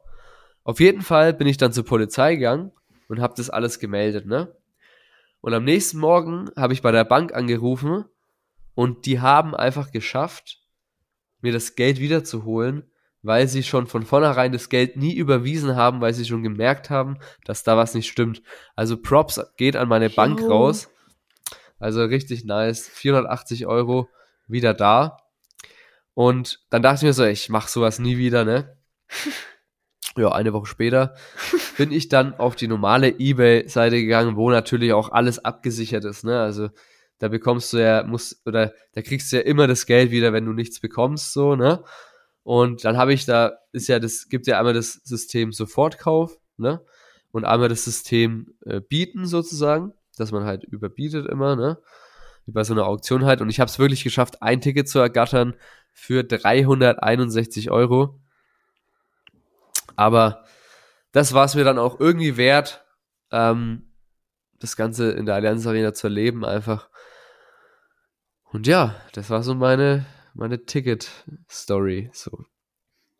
Auf 0.64 0.78
jeden 0.78 1.02
Fall 1.02 1.32
bin 1.32 1.46
ich 1.46 1.56
dann 1.56 1.72
zur 1.72 1.84
Polizei 1.84 2.36
gegangen 2.36 2.72
und 3.08 3.20
habe 3.20 3.34
das 3.36 3.50
alles 3.50 3.78
gemeldet, 3.78 4.26
ne? 4.26 4.54
Und 5.40 5.54
am 5.54 5.64
nächsten 5.64 5.98
Morgen 5.98 6.50
habe 6.56 6.72
ich 6.72 6.82
bei 6.82 6.92
der 6.92 7.04
Bank 7.04 7.34
angerufen 7.34 8.04
und 8.74 9.06
die 9.06 9.20
haben 9.20 9.56
einfach 9.56 9.90
geschafft, 9.90 10.60
mir 11.40 11.52
das 11.52 11.74
Geld 11.74 11.98
wiederzuholen, 11.98 12.84
weil 13.22 13.48
sie 13.48 13.64
schon 13.64 13.86
von 13.88 14.04
vornherein 14.04 14.52
das 14.52 14.68
Geld 14.68 14.96
nie 14.96 15.14
überwiesen 15.14 15.74
haben, 15.76 16.00
weil 16.00 16.14
sie 16.14 16.24
schon 16.24 16.44
gemerkt 16.44 16.90
haben, 16.90 17.18
dass 17.44 17.64
da 17.64 17.76
was 17.76 17.94
nicht 17.94 18.08
stimmt. 18.08 18.42
Also 18.76 18.96
Props 18.96 19.40
geht 19.56 19.76
an 19.76 19.88
meine 19.88 20.10
Bank 20.10 20.40
raus. 20.42 20.88
Also 21.78 22.04
richtig 22.04 22.44
nice. 22.44 22.88
480 22.88 23.66
Euro 23.66 24.08
wieder 24.46 24.74
da. 24.74 25.18
Und 26.14 26.60
dann 26.70 26.82
dachte 26.82 26.98
ich 26.98 27.02
mir 27.02 27.12
so, 27.12 27.24
ich 27.24 27.48
mach 27.48 27.68
sowas 27.68 27.98
nie 27.98 28.16
wieder, 28.16 28.44
ne? 28.44 28.76
Ja, 30.16 30.30
eine 30.32 30.52
Woche 30.52 30.66
später 30.66 31.14
bin 31.78 31.90
ich 31.90 32.08
dann 32.08 32.34
auf 32.34 32.54
die 32.56 32.68
normale 32.68 33.18
Ebay-Seite 33.18 33.96
gegangen, 33.96 34.36
wo 34.36 34.50
natürlich 34.50 34.92
auch 34.92 35.10
alles 35.10 35.44
abgesichert 35.44 36.04
ist, 36.04 36.24
ne? 36.24 36.40
Also 36.40 36.68
da 37.18 37.28
bekommst 37.28 37.72
du 37.72 37.78
ja, 37.78 38.02
musst, 38.02 38.44
oder 38.46 38.74
da 38.94 39.02
kriegst 39.02 39.30
du 39.32 39.36
ja 39.36 39.42
immer 39.42 39.66
das 39.68 39.86
Geld 39.86 40.10
wieder, 40.10 40.32
wenn 40.32 40.44
du 40.44 40.52
nichts 40.52 40.80
bekommst, 40.80 41.32
so, 41.32 41.54
ne? 41.54 41.82
Und 42.42 42.84
dann 42.84 42.96
habe 42.96 43.12
ich 43.12 43.24
da, 43.24 43.58
ist 43.70 43.88
ja 43.88 44.00
das, 44.00 44.28
gibt 44.28 44.46
ja 44.46 44.58
einmal 44.58 44.74
das 44.74 44.94
System 45.04 45.52
Sofortkauf, 45.52 46.38
ne? 46.56 46.84
Und 47.30 47.44
einmal 47.44 47.68
das 47.68 47.84
System 47.84 48.54
äh, 48.66 48.80
Bieten 48.80 49.26
sozusagen, 49.26 49.92
dass 50.16 50.32
man 50.32 50.44
halt 50.44 50.64
überbietet 50.64 51.26
immer, 51.28 51.56
ne? 51.56 51.78
Wie 52.44 52.52
bei 52.52 52.64
so 52.64 52.74
einer 52.74 52.86
Auktion 52.86 53.24
halt. 53.24 53.40
Und 53.40 53.48
ich 53.48 53.60
habe 53.60 53.70
es 53.70 53.78
wirklich 53.78 54.02
geschafft, 54.02 54.42
ein 54.42 54.60
Ticket 54.60 54.88
zu 54.88 54.98
ergattern 54.98 55.54
für 55.92 56.24
361 56.24 57.70
Euro. 57.70 58.20
Aber 59.96 60.44
das 61.12 61.32
war 61.34 61.44
es 61.44 61.54
mir 61.54 61.64
dann 61.64 61.78
auch 61.78 62.00
irgendwie 62.00 62.36
wert, 62.36 62.84
ähm, 63.30 63.92
das 64.58 64.76
Ganze 64.76 65.12
in 65.12 65.26
der 65.26 65.34
Allianz 65.34 65.66
Arena 65.66 65.92
zu 65.92 66.06
erleben, 66.06 66.44
einfach. 66.44 66.88
Und 68.44 68.66
ja, 68.66 68.94
das 69.12 69.30
war 69.30 69.42
so 69.42 69.54
meine, 69.54 70.06
meine 70.34 70.64
Ticket-Story. 70.64 72.10
So. 72.12 72.44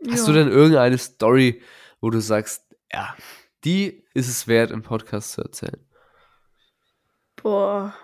Hast 0.08 0.20
Ja. 0.20 0.26
du 0.26 0.32
denn 0.32 0.48
irgendeine 0.48 0.98
Story, 0.98 1.62
wo 2.00 2.10
du 2.10 2.20
sagst, 2.20 2.64
ja, 2.92 3.14
die 3.64 4.04
ist 4.14 4.28
es 4.28 4.46
wert, 4.46 4.70
im 4.70 4.82
Podcast 4.82 5.32
zu 5.32 5.42
erzählen? 5.42 5.84
Boah. 7.36 7.94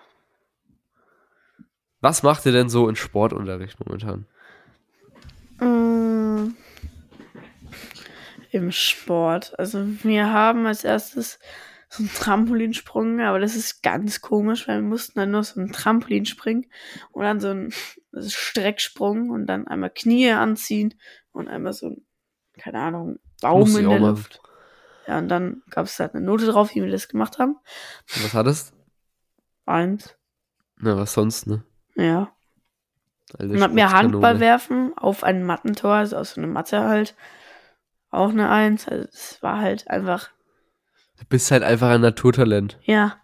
Was 2.01 2.23
macht 2.23 2.47
ihr 2.47 2.53
denn 2.53 2.69
so 2.69 2.89
in 2.89 2.97
Sportunterricht 2.97 3.79
momentan? 3.85 4.27
Mm. 5.61 6.55
Im 8.51 8.73
Sport. 8.73 9.59
Also 9.59 9.85
wir 10.03 10.33
haben 10.33 10.67
als 10.67 10.85
erstes 10.85 11.39
so 11.91 12.03
einen 12.03 12.13
Trampolinsprung, 12.13 13.21
aber 13.21 13.39
das 13.39 13.57
ist 13.57 13.83
ganz 13.83 14.21
komisch, 14.21 14.69
weil 14.69 14.83
wir 14.83 14.89
mussten 14.89 15.19
dann 15.19 15.31
nur 15.31 15.43
so 15.43 15.59
einen 15.59 15.73
Trampolin 15.73 16.27
springen 16.27 16.67
und 17.13 17.25
dann 17.25 17.41
so 17.41 17.49
einen 17.49 17.73
Strecksprung 18.15 19.31
und 19.31 19.47
dann 19.47 19.67
einmal 19.67 19.91
Knie 19.91 20.31
anziehen 20.31 20.95
und 21.33 21.49
einmal 21.49 21.73
so 21.73 21.89
ein, 21.89 22.07
keine 22.59 22.81
Ahnung, 22.81 23.19
Baum 23.41 23.75
in 23.77 23.89
der. 23.89 24.01
Luft. 24.01 24.41
Ja, 25.07 25.19
und 25.19 25.29
dann 25.29 25.63
gab 25.71 25.87
es 25.87 25.99
halt 25.99 26.15
eine 26.15 26.25
Note 26.25 26.47
drauf, 26.47 26.75
wie 26.75 26.83
wir 26.83 26.91
das 26.91 27.09
gemacht 27.09 27.39
haben. 27.39 27.57
Und 28.15 28.25
was 28.25 28.35
hattest? 28.35 28.75
Eins. 29.65 30.15
Na, 30.77 30.97
was 30.97 31.15
sonst, 31.15 31.47
ne? 31.47 31.65
Ja. 31.95 32.31
Alte 33.39 33.55
Und 33.55 33.63
hat 33.63 33.73
mir. 33.73 33.91
Handball 33.91 34.41
werfen 34.41 34.93
auf 34.97 35.25
ein 35.25 35.45
Mattentor, 35.45 35.95
also 35.95 36.17
aus 36.17 36.35
so 36.35 36.41
einer 36.41 36.49
Matte 36.49 36.85
halt. 36.85 37.15
Auch 38.11 38.31
eine 38.31 38.49
Eins. 38.51 38.89
Also 38.89 39.07
es 39.13 39.39
war 39.43 39.59
halt 39.61 39.89
einfach, 39.89 40.31
Du 41.19 41.25
bist 41.29 41.51
halt 41.51 41.63
einfach 41.63 41.89
ein 41.91 42.01
Naturtalent. 42.01 42.79
ja, 42.83 43.17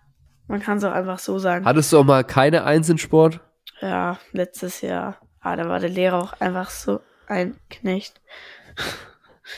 man 0.47 0.61
kann 0.61 0.77
es 0.79 0.85
auch 0.85 0.93
einfach 0.93 1.19
so 1.19 1.39
sagen. 1.39 1.65
Hattest 1.65 1.93
du 1.93 1.99
auch 1.99 2.05
mal 2.05 2.23
keine 2.25 2.65
Eins 2.65 2.89
in 2.89 2.99
Sport? 2.99 3.41
Ja, 3.81 4.19
letztes 4.33 4.81
Jahr. 4.83 5.19
Ah, 5.41 5.57
da 5.57 5.69
war 5.69 5.79
der 5.81 5.89
Lehrer 5.91 6.23
auch 6.23 6.33
einfach 6.41 6.71
so 6.71 7.01
ein 7.27 7.59
Knecht. 7.71 8.21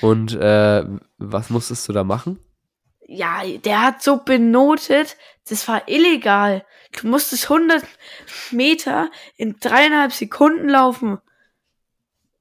Und 0.00 0.34
äh, 0.34 0.84
was 1.18 1.50
musstest 1.50 1.88
du 1.88 1.92
da 1.92 2.04
machen? 2.04 2.38
Ja, 3.08 3.42
der 3.64 3.82
hat 3.82 4.02
so 4.02 4.18
benotet, 4.18 5.16
das 5.48 5.66
war 5.68 5.88
illegal. 5.88 6.64
Du 7.00 7.06
musstest 7.08 7.50
100 7.50 7.84
Meter 8.50 9.10
in 9.36 9.56
dreieinhalb 9.60 10.12
Sekunden 10.12 10.68
laufen. 10.68 11.18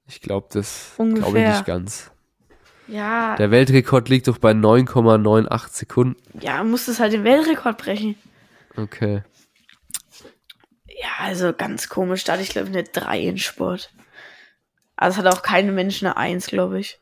Ich 0.07 0.21
glaube, 0.21 0.47
das 0.51 0.93
glaube 0.97 1.39
ich 1.39 1.47
nicht 1.47 1.65
ganz. 1.65 2.11
Ja, 2.87 3.35
Der 3.37 3.49
Weltrekord 3.51 4.09
liegt 4.09 4.27
doch 4.27 4.37
bei 4.37 4.51
9,98 4.51 5.69
Sekunden. 5.69 6.15
ja, 6.39 6.63
musstest 6.63 6.99
halt 6.99 7.13
den 7.13 7.23
Weltrekord 7.23 7.77
brechen. 7.77 8.15
Okay. 8.77 9.23
Ja, 10.87 11.09
also 11.19 11.51
ganz 11.53 11.89
komisch. 11.89 12.23
Da 12.23 12.33
hatte 12.33 12.43
ich, 12.43 12.49
glaube 12.49 12.69
ich, 12.69 12.75
eine 12.75 12.83
3 12.83 13.19
in 13.21 13.37
Sport. 13.37 13.91
Also 14.95 15.19
es 15.19 15.25
hat 15.25 15.33
auch 15.33 15.41
keine 15.41 15.71
Menschen 15.71 16.05
eine 16.07 16.15
1, 16.17 16.47
glaube 16.47 16.79
ich. 16.79 16.99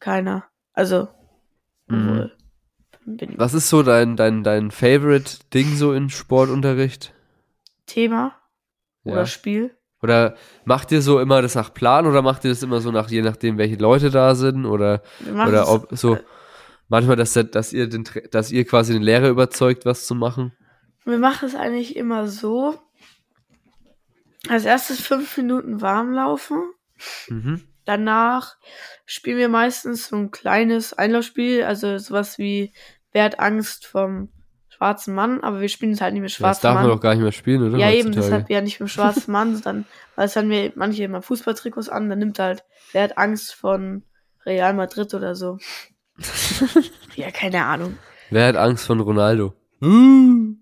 Keiner. 0.00 0.44
Also, 0.72 1.08
Mhm. 1.86 2.30
Was 3.36 3.52
ist 3.52 3.68
so 3.68 3.82
dein, 3.82 4.16
dein, 4.16 4.42
dein 4.42 4.70
Favorite-Ding 4.70 5.76
so 5.76 5.92
in 5.92 6.08
Sportunterricht? 6.08 7.12
Thema 7.84 8.34
Ja. 9.04 9.12
oder 9.12 9.26
Spiel. 9.26 9.76
Oder 10.04 10.36
macht 10.66 10.92
ihr 10.92 11.00
so 11.00 11.18
immer 11.18 11.40
das 11.40 11.54
nach 11.54 11.72
Plan 11.72 12.06
oder 12.06 12.20
macht 12.20 12.44
ihr 12.44 12.50
das 12.50 12.62
immer 12.62 12.82
so 12.82 12.90
nach, 12.90 13.08
je 13.08 13.22
nachdem, 13.22 13.56
welche 13.56 13.76
Leute 13.76 14.10
da 14.10 14.34
sind? 14.34 14.66
Oder, 14.66 15.00
oder 15.32 15.66
ob 15.70 15.88
so 15.92 16.18
manchmal, 16.88 17.16
dass, 17.16 17.32
dass 17.32 17.72
ihr 17.72 17.88
den, 17.88 18.04
dass 18.30 18.52
ihr 18.52 18.66
quasi 18.66 18.92
den 18.92 19.00
Lehrer 19.00 19.30
überzeugt, 19.30 19.86
was 19.86 20.06
zu 20.06 20.14
machen? 20.14 20.52
Wir 21.06 21.16
machen 21.16 21.48
es 21.48 21.54
eigentlich 21.54 21.96
immer 21.96 22.28
so. 22.28 22.78
Als 24.46 24.66
erstes 24.66 25.00
fünf 25.00 25.38
Minuten 25.38 25.80
warm 25.80 26.12
laufen. 26.12 26.62
Mhm. 27.28 27.62
Danach 27.86 28.56
spielen 29.06 29.38
wir 29.38 29.48
meistens 29.48 30.08
so 30.08 30.16
ein 30.16 30.30
kleines 30.30 30.92
Einlaufspiel, 30.92 31.64
also 31.64 31.96
sowas 31.96 32.36
wie 32.36 32.74
Wer 33.12 33.24
hat 33.24 33.38
Angst 33.38 33.86
vom 33.86 34.28
schwarzen 34.84 35.14
Mann, 35.14 35.40
aber 35.40 35.62
wir 35.62 35.68
spielen 35.70 35.92
es 35.92 36.02
halt 36.02 36.12
nicht 36.12 36.20
mit 36.20 36.30
Das 36.30 36.36
schwarzem 36.36 36.62
darf 36.62 36.74
Mann. 36.74 36.82
man 36.84 36.96
doch 36.96 37.00
gar 37.00 37.14
nicht 37.14 37.22
mehr 37.22 37.32
spielen, 37.32 37.62
oder? 37.62 37.78
ja, 37.78 37.90
eben, 37.90 38.12
deshalb 38.12 38.50
ja 38.50 38.60
nicht 38.60 38.80
mit 38.80 38.90
schwarzen 38.90 39.32
Mann, 39.32 39.56
sondern 39.62 39.86
weil 40.14 40.26
es 40.26 40.36
haben 40.36 40.50
wir 40.50 40.72
manche 40.74 41.04
immer 41.04 41.22
Fußballtrikots 41.22 41.88
an, 41.88 42.10
dann 42.10 42.18
nimmt 42.18 42.38
halt, 42.38 42.64
wer 42.92 43.04
hat 43.04 43.16
Angst 43.16 43.54
von 43.54 44.02
Real 44.44 44.74
Madrid 44.74 45.14
oder 45.14 45.34
so. 45.34 45.56
ja, 47.16 47.30
keine 47.30 47.64
Ahnung. 47.64 47.96
Wer 48.30 48.48
hat 48.48 48.56
Angst 48.56 48.86
von 48.86 49.00
Ronaldo? 49.00 49.54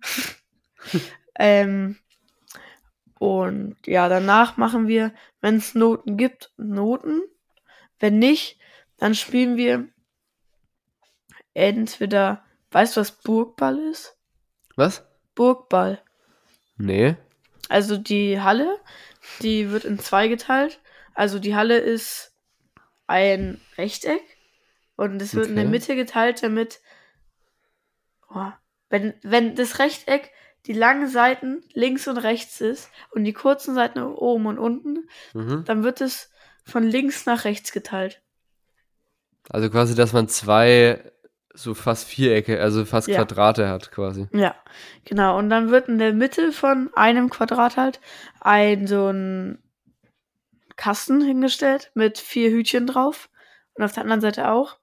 Ähm, 1.39 1.97
und 3.19 3.77
ja, 3.87 4.09
danach 4.09 4.59
machen 4.59 4.87
wir, 4.87 5.13
wenn 5.41 5.57
es 5.57 5.75
Noten 5.75 6.17
gibt, 6.17 6.53
Noten. 6.59 7.23
Wenn 7.99 8.19
nicht, 8.19 8.59
dann 8.99 9.15
spielen 9.15 9.57
wir 9.57 9.89
entweder, 11.55 12.45
weißt 12.73 12.97
du, 12.97 13.01
was 13.01 13.13
Burgball 13.13 13.79
ist? 13.79 14.17
Was? 14.77 15.05
Burgball. 15.35 16.03
Nee. 16.77 17.17
Also 17.69 17.97
die 17.97 18.41
Halle, 18.41 18.79
die 19.41 19.71
wird 19.71 19.85
in 19.85 19.99
zwei 19.99 20.29
geteilt. 20.29 20.81
Also 21.15 21.39
die 21.39 21.55
Halle 21.55 21.79
ist 21.79 22.33
ein 23.07 23.61
Rechteck 23.79 24.23
und 24.97 25.21
es 25.23 25.35
wird 25.35 25.49
in 25.49 25.57
der 25.57 25.65
Okay. 25.65 25.71
Mitte 25.71 25.97
geteilt, 25.97 26.43
damit 26.43 26.81
oh, 28.35 28.51
wenn, 28.89 29.15
wenn 29.23 29.55
das 29.55 29.79
Rechteck 29.79 30.31
die 30.67 30.73
langen 30.73 31.09
Seiten 31.09 31.65
links 31.73 32.07
und 32.09 32.19
rechts 32.19 32.61
ist 32.61 32.91
und 33.11 33.25
die 33.25 33.33
kurzen 33.33 33.75
Seiten 33.75 34.01
oben 34.01 34.47
und 34.47 34.59
unten, 34.59 35.09
Mhm. 35.35 35.65
dann 35.65 35.83
wird 35.83 36.01
es 36.01 36.31
von 36.65 36.85
links 36.85 37.27
nach 37.27 37.45
rechts 37.45 37.73
geteilt. 37.73 38.23
Also 39.51 39.69
quasi, 39.71 39.95
dass 39.95 40.13
man 40.13 40.29
zwei 40.29 41.12
so 41.55 41.75
fast 41.75 42.09
Vierecke, 42.09 42.61
also 42.61 42.85
fast 42.85 43.09
Ja. 43.09 43.19
Quadrate 43.19 43.69
hat 43.69 43.91
quasi. 43.91 44.29
Ja, 44.33 44.55
genau. 45.05 45.39
Und 45.39 45.51
dann 45.51 45.71
wird 45.71 45.89
in 45.89 45.99
der 45.99 46.13
Mitte 46.13 46.53
von 46.53 46.91
einem 46.95 47.31
Quadrat 47.31 47.77
halt 47.77 48.01
ein 48.41 48.87
so 48.87 49.09
ein 49.09 49.59
Kasten 50.77 51.21
hingestellt 51.21 51.91
mit 51.95 52.19
vier 52.19 52.51
Hütchen 52.51 52.87
drauf. 52.87 53.29
Und 53.75 53.85
auf 53.85 53.93
der 53.93 54.03
anderen 54.03 54.21
Seite 54.21 54.51
auch. 54.51 54.79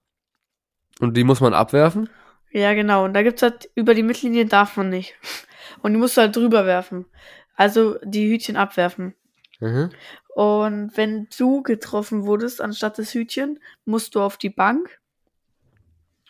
Und 0.99 1.15
die 1.15 1.23
muss 1.23 1.41
man 1.41 1.53
abwerfen? 1.53 2.09
Ja, 2.51 2.73
genau. 2.73 3.05
Und 3.05 3.13
da 3.13 3.21
gibt's 3.21 3.41
halt, 3.41 3.69
über 3.75 3.93
die 3.93 4.03
Mittellinie 4.03 4.45
darf 4.45 4.77
man 4.77 4.89
nicht. 4.89 5.15
Und 5.81 5.93
die 5.93 5.99
musst 5.99 6.17
du 6.17 6.21
halt 6.21 6.35
drüber 6.35 6.65
werfen. 6.65 7.05
Also 7.55 7.97
die 8.03 8.29
Hütchen 8.29 8.57
abwerfen. 8.57 9.13
Mhm. 9.59 9.91
Und 10.35 10.91
wenn 10.95 11.27
du 11.37 11.61
getroffen 11.61 12.25
wurdest 12.25 12.61
anstatt 12.61 12.97
des 12.97 13.13
Hütchen, 13.13 13.59
musst 13.85 14.15
du 14.15 14.21
auf 14.21 14.37
die 14.37 14.49
Bank. 14.49 14.98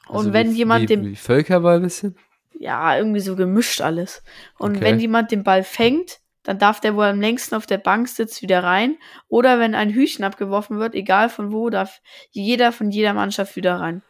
Und 0.10 0.18
Also 0.18 0.34
wenn 0.34 0.52
wie, 0.52 0.58
jemand 0.58 0.82
wie, 0.84 0.86
den 0.88 1.06
Wie 1.06 1.16
Völkerball 1.16 1.78
ein 1.78 1.84
bisschen? 1.84 2.16
ja, 2.58 2.98
irgendwie 2.98 3.20
so 3.22 3.36
gemischt 3.36 3.80
alles. 3.82 4.22
Und 4.58 4.78
Okay. 4.78 4.82
wenn 4.86 5.00
jemand 5.00 5.32
den 5.32 5.44
Ball 5.44 5.64
fängt, 5.64 6.20
dann 6.44 6.58
darf 6.60 6.80
der, 6.82 6.96
wo 6.96 7.02
er 7.02 7.12
am 7.12 7.22
längsten 7.22 7.56
auf 7.56 7.66
der 7.66 7.78
Bank 7.78 8.08
sitzt, 8.10 8.42
wieder 8.42 8.64
rein. 8.64 8.98
Oder 9.28 9.60
wenn 9.60 9.76
ein 9.76 9.92
Hütchen 9.94 10.26
abgeworfen 10.26 10.80
wird, 10.80 10.96
egal 10.96 11.30
von 11.30 11.52
wo, 11.52 11.70
darf 11.70 12.02
jeder 12.32 12.72
von 12.72 12.90
jeder 12.92 13.14
Mannschaft 13.14 13.56
wieder 13.56 13.76
rein. 13.80 14.02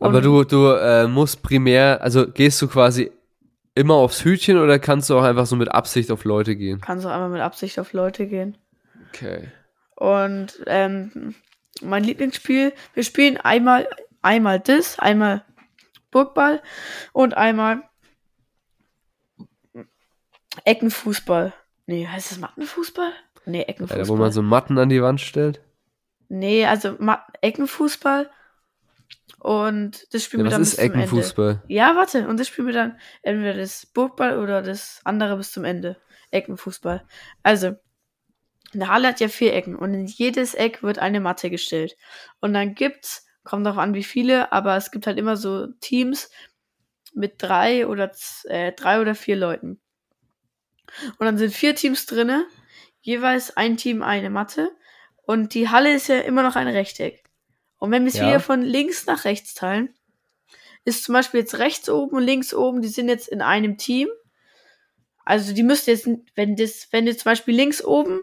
Aber 0.00 0.18
Und- 0.18 0.24
du, 0.24 0.44
du 0.44 0.66
äh, 0.72 1.06
musst 1.06 1.42
primär, 1.42 2.02
also 2.02 2.26
gehst 2.26 2.60
du 2.60 2.68
quasi 2.68 3.10
immer 3.74 3.94
aufs 3.94 4.24
Hütchen 4.24 4.58
oder 4.58 4.78
kannst 4.78 5.08
du 5.08 5.16
auch 5.16 5.22
einfach 5.22 5.46
so 5.46 5.56
mit 5.56 5.70
Absicht 5.70 6.10
auf 6.10 6.24
Leute 6.24 6.56
gehen? 6.56 6.80
Kannst 6.80 7.06
auch 7.06 7.10
einmal 7.10 7.28
mit 7.30 7.40
Absicht 7.40 7.78
auf 7.78 7.92
Leute 7.92 8.26
gehen. 8.26 8.58
Okay. 9.10 9.48
Und 9.94 10.60
ähm, 10.66 11.34
mein 11.82 12.02
Lieblingsspiel, 12.04 12.72
wir 12.94 13.02
spielen 13.04 13.36
einmal, 13.36 13.86
einmal 14.22 14.60
das, 14.60 14.98
einmal 14.98 15.44
Burgball 16.10 16.62
und 17.12 17.34
einmal 17.36 17.82
Eckenfußball. 20.64 21.52
Nee, 21.86 22.06
heißt 22.06 22.32
das 22.32 22.38
Mattenfußball? 22.38 23.12
Nee, 23.46 23.58
Ja, 23.60 23.64
Eckenfußball. 23.68 24.02
da, 24.04 24.08
wo 24.08 24.16
man 24.16 24.32
so 24.32 24.42
Matten 24.42 24.78
an 24.78 24.88
die 24.88 25.02
Wand 25.02 25.20
stellt. 25.20 25.60
Nee, 26.28 26.66
also 26.66 26.96
Ma 26.98 27.24
Eckenfußball. 27.40 28.30
Und 29.38 30.12
das 30.12 30.22
Ja, 30.22 30.26
spielen 30.26 30.42
wir 30.44 30.46
was 30.46 30.52
dann 30.54 30.62
ist 30.62 30.70
bis 30.70 30.76
zum 30.76 30.84
Ende. 30.84 30.98
Eckenfußball? 31.04 31.62
Ja, 31.68 31.96
warte. 31.96 32.28
Und 32.28 32.38
das 32.38 32.48
spielen 32.48 32.66
wir 32.66 32.74
dann 32.74 32.98
entweder 33.22 33.54
das 33.54 33.86
Burgball 33.86 34.38
oder 34.38 34.60
das 34.62 35.00
andere 35.04 35.36
bis 35.36 35.52
zum 35.52 35.64
Ende. 35.64 35.96
Eckenfußball. 36.30 37.04
Also, 37.42 37.72
eine 38.72 38.88
Halle 38.88 39.08
hat 39.08 39.20
ja 39.20 39.28
vier 39.28 39.54
Ecken 39.54 39.74
und 39.74 39.94
in 39.94 40.06
jedes 40.06 40.54
Eck 40.54 40.82
wird 40.82 40.98
eine 40.98 41.20
Matte 41.20 41.50
gestellt. 41.50 41.96
Und 42.40 42.54
dann 42.54 42.74
gibt's, 42.74 43.26
kommt 43.50 43.66
darauf 43.66 43.78
an, 43.78 43.94
wie 43.94 44.04
viele, 44.04 44.52
aber 44.52 44.76
es 44.76 44.92
gibt 44.92 45.08
halt 45.08 45.18
immer 45.18 45.36
so 45.36 45.66
Teams 45.80 46.30
mit 47.12 47.34
drei 47.38 47.88
oder 47.88 48.12
äh, 48.44 48.70
drei 48.70 49.00
oder 49.00 49.16
vier 49.16 49.34
Leuten. 49.34 49.80
Und 51.18 51.26
dann 51.26 51.36
sind 51.36 51.52
vier 51.52 51.74
Teams 51.74 52.06
drinne, 52.06 52.46
jeweils 53.00 53.56
ein 53.56 53.76
Team 53.76 54.02
eine 54.04 54.30
Matte. 54.30 54.70
Und 55.22 55.54
die 55.54 55.68
Halle 55.68 55.92
ist 55.92 56.06
ja 56.06 56.20
immer 56.20 56.44
noch 56.44 56.54
ein 56.54 56.68
Rechteck. 56.68 57.24
Und 57.78 57.90
wenn 57.90 58.04
wir 58.04 58.10
es 58.10 58.14
Ja. 58.14 58.28
wieder 58.28 58.38
von 58.38 58.62
links 58.62 59.06
nach 59.06 59.24
rechts 59.24 59.54
teilen, 59.54 59.92
ist 60.84 61.02
zum 61.02 61.14
Beispiel 61.14 61.40
jetzt 61.40 61.58
rechts 61.58 61.90
oben 61.90 62.16
und 62.18 62.22
links 62.22 62.54
oben, 62.54 62.82
die 62.82 62.88
sind 62.88 63.08
jetzt 63.08 63.28
in 63.28 63.42
einem 63.42 63.78
Team. 63.78 64.08
Also 65.24 65.52
die 65.52 65.64
müsste 65.64 65.90
jetzt, 65.90 66.08
wenn 66.36 66.54
das, 66.54 66.86
wenn 66.92 67.08
jetzt 67.08 67.20
zum 67.20 67.30
Beispiel 67.30 67.54
links 67.54 67.82
oben, 67.82 68.20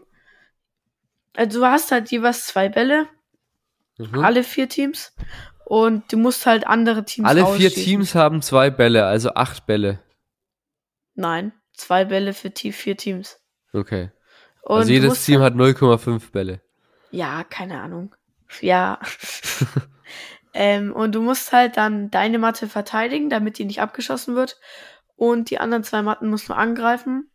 also 1.36 1.60
du 1.60 1.66
hast 1.66 1.92
halt 1.92 2.10
jeweils 2.12 2.46
zwei 2.48 2.70
Bälle, 2.70 3.10
Mhm. 3.98 4.20
alle 4.24 4.44
vier 4.44 4.70
Teams, 4.70 5.14
und 5.68 6.14
du 6.14 6.18
musst 6.18 6.46
halt 6.46 6.66
andere 6.66 7.04
Teams 7.04 7.28
Alle 7.28 7.46
vier. 7.46 7.70
Teams 7.70 8.16
haben 8.16 8.42
zwei 8.42 8.70
Bälle, 8.70 9.06
also 9.06 9.34
acht 9.34 9.66
Bälle. 9.66 10.00
Nein, 11.14 11.52
zwei 11.74 12.06
Bälle 12.06 12.34
für 12.34 12.50
die 12.50 12.72
vier 12.72 12.96
Teams. 12.96 13.42
Okay. 13.74 14.10
Und 14.62 14.78
also 14.78 14.92
jedes 14.94 15.26
Team 15.26 15.42
hat 15.42 15.56
0,5 15.56 16.32
Bälle. 16.32 16.62
Ja, 17.12 17.44
keine 17.44 17.82
Ahnung. 17.82 18.16
Ja. 18.62 19.02
ähm, 20.54 20.94
und 20.94 21.14
du 21.16 21.22
musst 21.22 21.52
halt 21.52 21.76
dann 21.76 22.12
deine 22.12 22.40
Matte 22.40 22.70
verteidigen, 22.70 23.30
damit 23.30 23.58
die 23.58 23.66
nicht 23.66 23.82
abgeschossen 23.82 24.36
wird. 24.36 24.58
Und 25.18 25.50
die 25.50 25.60
anderen 25.60 25.84
zwei 25.84 26.02
Matten 26.02 26.30
musst 26.30 26.48
du 26.48 26.54
angreifen. 26.54 27.30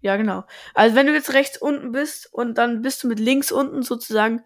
Ja, 0.00 0.16
genau. 0.16 0.42
Also 0.74 0.96
wenn 0.96 1.06
du 1.06 1.12
jetzt 1.12 1.32
rechts 1.32 1.58
unten 1.58 1.92
bist 1.92 2.28
und 2.32 2.58
dann 2.58 2.82
bist 2.82 3.04
du 3.04 3.06
mit 3.06 3.20
links 3.20 3.52
unten 3.52 3.84
sozusagen 3.84 4.42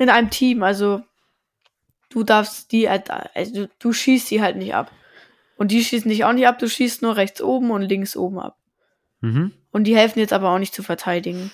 in 0.00 0.08
einem 0.08 0.30
Team. 0.30 0.62
Also 0.62 1.02
du 2.08 2.24
darfst 2.24 2.72
die, 2.72 2.88
halt- 2.88 3.10
also 3.10 3.68
du, 3.78 3.92
schießt 3.92 4.30
die 4.30 4.42
halt 4.42 4.56
nicht 4.56 4.74
ab. 4.74 4.90
Und 5.56 5.70
die 5.70 5.84
schießen 5.84 6.10
dich 6.10 6.24
auch 6.24 6.32
nicht 6.32 6.46
ab, 6.46 6.58
du 6.58 6.68
schießt 6.68 7.02
nur 7.02 7.16
rechts 7.16 7.42
oben 7.42 7.70
und 7.70 7.82
links 7.82 8.16
oben 8.16 8.40
ab. 8.40 8.56
Mhm. 9.20 9.52
Und 9.70 9.84
die 9.84 9.94
helfen 9.94 10.18
jetzt 10.18 10.32
aber 10.32 10.50
auch 10.50 10.58
nicht 10.58 10.74
zu 10.74 10.82
verteidigen. 10.82 11.52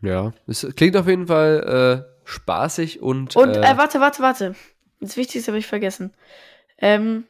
Ja. 0.00 0.32
Es 0.48 0.66
klingt 0.74 0.96
auf 0.96 1.06
jeden 1.06 1.28
Fall 1.28 2.04
äh, 2.04 2.28
spaßig 2.28 3.00
und. 3.00 3.36
Und, 3.36 3.56
äh, 3.56 3.60
äh, 3.60 3.76
warte, 3.76 4.00
warte, 4.00 4.20
warte. 4.20 4.56
Das 4.98 5.16
Wichtigste 5.16 5.52
habe 5.52 5.58
ich 5.58 5.66
vergessen. 5.68 6.12
Ähm, 6.78 7.24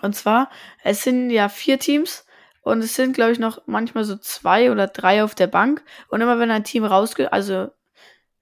und 0.00 0.16
zwar, 0.16 0.50
es 0.82 1.02
sind 1.02 1.28
ja 1.28 1.50
vier 1.50 1.78
Teams 1.78 2.23
und 2.64 2.78
es 2.78 2.96
sind, 2.96 3.14
glaube 3.14 3.32
ich, 3.32 3.38
noch 3.38 3.60
manchmal 3.66 4.04
so 4.04 4.16
zwei 4.16 4.72
oder 4.72 4.86
drei 4.86 5.22
auf 5.22 5.34
der 5.34 5.46
Bank. 5.46 5.84
Und 6.08 6.22
immer 6.22 6.38
wenn 6.38 6.50
ein 6.50 6.64
Team 6.64 6.84
rausgeht, 6.84 7.30
also 7.30 7.68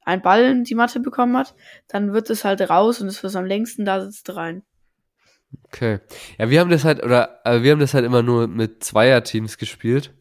ein 0.05 0.23
Ball 0.23 0.45
in 0.45 0.65
die 0.65 0.77
Matte 0.77 1.01
bekommen 1.01 1.37
hat, 1.37 1.55
dann 1.89 2.13
wird 2.13 2.31
es 2.31 2.45
halt 2.45 2.61
raus 2.71 3.01
und 3.01 3.09
es 3.09 3.23
was 3.25 3.35
am 3.35 3.45
längsten 3.45 3.85
da 3.85 4.01
sitzt 4.01 4.35
rein. 4.35 4.63
Okay. 5.65 5.99
Ja, 6.39 6.51
wir 6.51 6.61
haben 6.61 6.71
das 6.71 6.85
halt, 6.85 7.03
oder 7.03 7.41
äh, 7.45 7.63
wir 7.63 7.73
haben 7.73 7.81
das 7.81 7.95
halt 7.95 8.05
immer 8.05 8.23
nur 8.23 8.47
mit 8.47 8.85
Zweierteams 8.85 9.59
gespielt. 9.59 10.15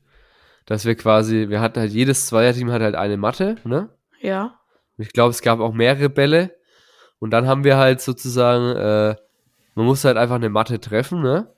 Dass 0.66 0.86
wir 0.86 0.96
quasi, 0.96 1.50
wir 1.50 1.62
hatten 1.62 1.80
halt, 1.80 1.92
jedes 1.92 2.26
Zweierteam 2.26 2.72
hat 2.72 2.82
halt 2.82 2.96
eine 2.96 3.18
Matte, 3.18 3.58
ne? 3.66 3.90
Ja. 4.20 4.60
Ich 4.98 5.14
glaube, 5.14 5.32
es 5.32 5.42
gab 5.42 5.60
auch 5.60 5.74
mehrere 5.74 6.10
Bälle. 6.10 6.56
Und 7.20 7.32
dann 7.32 7.48
haben 7.48 7.64
wir 7.64 7.78
halt 7.78 8.02
sozusagen, 8.02 8.76
äh, 8.76 9.16
man 9.76 9.86
musste 9.86 10.08
halt 10.08 10.18
einfach 10.18 10.36
eine 10.36 10.50
Matte 10.50 10.80
treffen, 10.80 11.22
ne? 11.22 11.54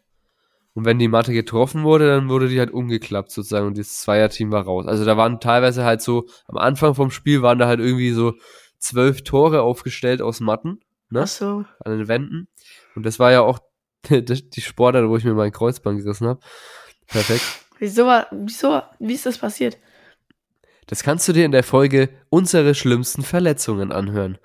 Und 0.75 0.85
wenn 0.85 0.97
die 0.99 1.07
Matte 1.07 1.33
getroffen 1.33 1.83
wurde, 1.83 2.07
dann 2.07 2.29
wurde 2.29 2.47
die 2.49 2.57
halt 2.59 2.71
umgeklappt 2.71 3.31
sozusagen 3.31 3.67
und 3.67 3.77
das 3.77 3.99
Zweierteam 4.01 4.51
war 4.51 4.63
raus. 4.63 4.87
Also 4.87 5.05
da 5.05 5.17
waren 5.17 5.39
teilweise 5.39 5.83
halt 5.83 6.01
so, 6.01 6.25
am 6.47 6.57
Anfang 6.57 6.95
vom 6.95 7.11
Spiel 7.11 7.41
waren 7.43 7.59
da 7.59 7.67
halt 7.67 7.79
irgendwie 7.79 8.11
so 8.11 8.33
zwölf 8.79 9.23
Tore 9.23 9.61
aufgestellt 9.61 10.21
aus 10.21 10.39
Matten, 10.39 10.79
ne? 11.09 11.21
Ach 11.23 11.27
so. 11.27 11.65
an 11.85 11.97
den 11.99 12.07
Wänden. 12.07 12.47
Und 12.95 13.05
das 13.05 13.19
war 13.19 13.31
ja 13.31 13.41
auch 13.41 13.59
die 14.09 14.61
Sportart, 14.61 15.07
wo 15.07 15.15
ich 15.15 15.23
mir 15.23 15.33
mein 15.35 15.51
Kreuzband 15.51 15.99
gerissen 16.01 16.27
habe. 16.27 16.39
Perfekt. 17.07 17.43
Wieso, 17.79 18.05
war- 18.05 18.27
wieso, 18.31 18.81
wie 18.99 19.13
ist 19.13 19.25
das 19.25 19.37
passiert? 19.39 19.77
Das 20.87 21.03
kannst 21.03 21.27
du 21.27 21.33
dir 21.33 21.43
in 21.45 21.51
der 21.51 21.63
Folge 21.63 22.09
unsere 22.29 22.75
schlimmsten 22.75 23.23
Verletzungen 23.23 23.91
anhören. 23.91 24.37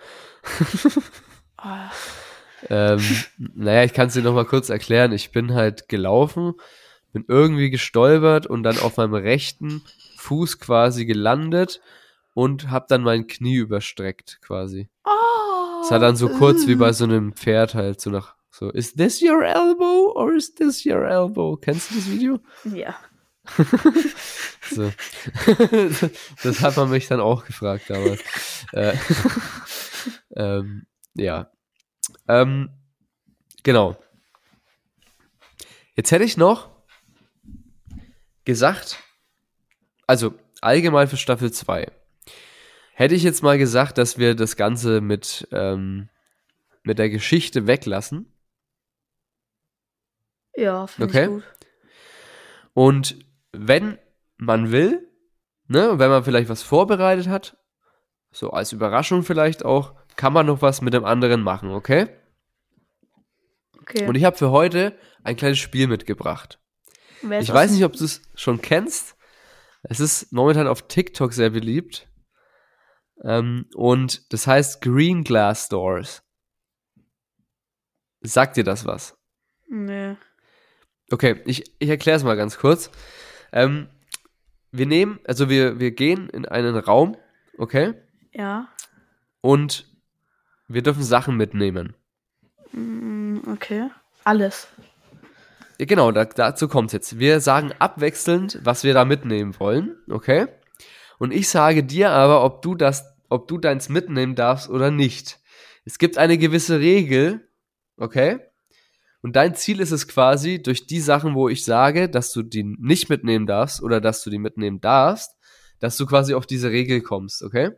Oh, 1.62 1.68
Ähm, 2.68 3.00
naja, 3.38 3.84
ich 3.84 3.92
kann 3.92 4.08
es 4.08 4.14
dir 4.14 4.22
nochmal 4.22 4.44
kurz 4.44 4.68
erklären. 4.68 5.12
Ich 5.12 5.30
bin 5.30 5.54
halt 5.54 5.88
gelaufen, 5.88 6.54
bin 7.12 7.24
irgendwie 7.28 7.70
gestolpert 7.70 8.46
und 8.46 8.62
dann 8.62 8.78
auf 8.78 8.96
meinem 8.96 9.14
rechten 9.14 9.82
Fuß 10.16 10.58
quasi 10.58 11.06
gelandet 11.06 11.80
und 12.34 12.70
habe 12.70 12.86
dann 12.88 13.02
mein 13.02 13.26
Knie 13.26 13.56
überstreckt 13.56 14.40
quasi. 14.42 14.88
oh, 15.04 15.82
Es 15.82 15.90
hat 15.90 16.02
dann 16.02 16.16
so 16.16 16.28
kurz 16.28 16.66
wie 16.66 16.74
bei 16.74 16.92
so 16.92 17.04
einem 17.04 17.32
Pferd 17.32 17.74
halt 17.74 18.00
so 18.00 18.10
nach 18.10 18.34
so, 18.50 18.70
is 18.70 18.92
this 18.94 19.22
your 19.22 19.44
elbow 19.44 20.12
or 20.16 20.34
is 20.34 20.52
this 20.52 20.84
your 20.84 21.06
elbow? 21.06 21.56
Kennst 21.56 21.92
du 21.92 21.94
das 21.94 22.10
Video? 22.10 22.40
Ja. 22.64 22.96
So. 24.70 24.92
das 26.42 26.60
hat 26.60 26.76
man 26.76 26.90
mich 26.90 27.08
dann 27.08 27.20
auch 27.20 27.44
gefragt 27.46 27.84
damals. 27.88 28.22
Äh, 28.72 28.94
ähm, 30.36 30.86
ja. 31.14 31.50
Ähm, 32.26 32.70
genau. 33.62 33.96
Jetzt 35.94 36.10
hätte 36.12 36.24
ich 36.24 36.36
noch 36.36 36.70
gesagt, 38.44 39.02
also 40.06 40.34
allgemein 40.60 41.08
für 41.08 41.16
Staffel 41.16 41.52
2, 41.52 41.90
hätte 42.94 43.14
ich 43.14 43.22
jetzt 43.22 43.42
mal 43.42 43.58
gesagt, 43.58 43.98
dass 43.98 44.18
wir 44.18 44.34
das 44.34 44.56
Ganze 44.56 45.00
mit, 45.00 45.48
ähm, 45.52 46.08
mit 46.82 46.98
der 46.98 47.10
Geschichte 47.10 47.66
weglassen. 47.66 48.32
Ja, 50.56 50.86
finde 50.86 51.08
Okay. 51.08 51.22
ich 51.24 51.28
gut. 51.28 51.44
Und 52.74 53.18
wenn 53.52 53.98
man 54.36 54.70
will, 54.72 55.08
ne, 55.66 55.98
wenn 55.98 56.10
man 56.10 56.24
vielleicht 56.24 56.48
was 56.48 56.62
vorbereitet 56.62 57.28
hat, 57.28 57.56
so 58.30 58.50
als 58.50 58.72
Überraschung 58.72 59.22
vielleicht 59.22 59.64
auch, 59.64 59.94
kann 60.18 60.32
man 60.32 60.46
noch 60.46 60.62
was 60.62 60.82
mit 60.82 60.94
dem 60.94 61.04
anderen 61.04 61.42
machen, 61.42 61.70
okay? 61.70 62.08
Okay. 63.80 64.06
Und 64.06 64.16
ich 64.16 64.24
habe 64.24 64.36
für 64.36 64.50
heute 64.50 64.98
ein 65.22 65.36
kleines 65.36 65.58
Spiel 65.58 65.86
mitgebracht. 65.86 66.60
Wer 67.22 67.40
Ich 67.40 67.52
weiß 67.52 67.70
nicht, 67.70 67.84
ob 67.84 67.92
du 67.92 68.04
es 68.04 68.20
schon 68.34 68.60
kennst. 68.60 69.16
Es 69.84 70.00
ist 70.00 70.32
momentan 70.32 70.66
auf 70.66 70.88
TikTok 70.88 71.32
sehr 71.32 71.50
beliebt. 71.50 72.08
Ähm, 73.22 73.66
und 73.76 74.32
das 74.32 74.48
heißt 74.48 74.82
Green 74.82 75.22
Glass 75.22 75.68
Doors. 75.68 76.24
Sagt 78.20 78.56
dir 78.56 78.64
das 78.64 78.84
was? 78.84 79.16
Nee. 79.68 80.16
Okay, 81.12 81.42
ich, 81.46 81.72
ich 81.78 81.88
erkläre 81.88 82.16
es 82.16 82.24
mal 82.24 82.36
ganz 82.36 82.58
kurz. 82.58 82.90
Ähm, 83.52 83.88
wir 84.72 84.86
nehmen, 84.86 85.20
also 85.24 85.48
wir, 85.48 85.78
wir 85.78 85.92
gehen 85.92 86.28
in 86.28 86.44
einen 86.44 86.76
Raum, 86.76 87.16
okay? 87.56 87.94
Ja. 88.32 88.68
Und 89.40 89.87
wir 90.68 90.82
dürfen 90.82 91.02
Sachen 91.02 91.36
mitnehmen. 91.36 91.94
Mm, 92.72 93.38
Okay. 93.46 93.88
Alles. 94.24 94.68
Ja, 95.78 95.86
genau, 95.86 96.12
da, 96.12 96.24
dazu 96.24 96.68
kommt 96.68 96.92
jetzt. 96.92 97.18
Wir 97.18 97.40
sagen 97.40 97.72
abwechselnd, 97.78 98.58
was 98.62 98.84
wir 98.84 98.94
da 98.94 99.04
mitnehmen 99.04 99.58
wollen, 99.58 99.96
okay? 100.10 100.48
Und 101.18 101.32
ich 101.32 101.48
sage 101.48 101.84
dir 101.84 102.10
aber, 102.10 102.44
ob 102.44 102.62
du 102.62 102.74
das, 102.74 103.04
ob 103.28 103.48
du 103.48 103.58
deins 103.58 103.88
mitnehmen 103.88 104.34
darfst 104.34 104.68
oder 104.68 104.90
nicht. 104.90 105.40
Es 105.84 105.98
gibt 105.98 106.18
eine 106.18 106.36
gewisse 106.36 106.80
Regel, 106.80 107.48
okay? 107.96 108.40
Und 109.22 109.36
dein 109.36 109.54
Ziel 109.54 109.80
ist 109.80 109.92
es 109.92 110.06
quasi, 110.08 110.62
durch 110.62 110.86
die 110.86 111.00
Sachen, 111.00 111.34
wo 111.34 111.48
ich 111.48 111.64
sage, 111.64 112.08
dass 112.08 112.32
du 112.32 112.42
die 112.42 112.64
nicht 112.64 113.08
mitnehmen 113.08 113.46
darfst 113.46 113.82
oder 113.82 114.00
dass 114.00 114.22
du 114.22 114.30
die 114.30 114.38
mitnehmen 114.38 114.80
darfst, 114.80 115.36
dass 115.80 115.96
du 115.96 116.06
quasi 116.06 116.34
auf 116.34 116.46
diese 116.46 116.70
Regel 116.70 117.00
kommst, 117.02 117.42
okay? 117.42 117.70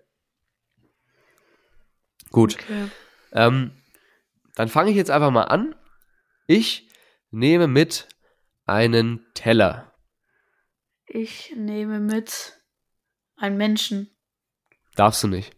Gut. 2.31 2.57
Okay. 2.61 2.89
Ähm, 3.33 3.73
dann 4.55 4.69
fange 4.69 4.91
ich 4.91 4.97
jetzt 4.97 5.11
einfach 5.11 5.31
mal 5.31 5.45
an. 5.45 5.75
Ich 6.47 6.89
nehme 7.31 7.67
mit 7.67 8.09
einen 8.67 9.27
Teller. 9.35 9.93
Ich 11.07 11.53
nehme 11.57 12.01
mit 12.01 12.61
einen 13.37 13.57
Menschen. 13.57 14.11
Darfst 14.95 15.23
du 15.23 15.29
nicht. 15.29 15.53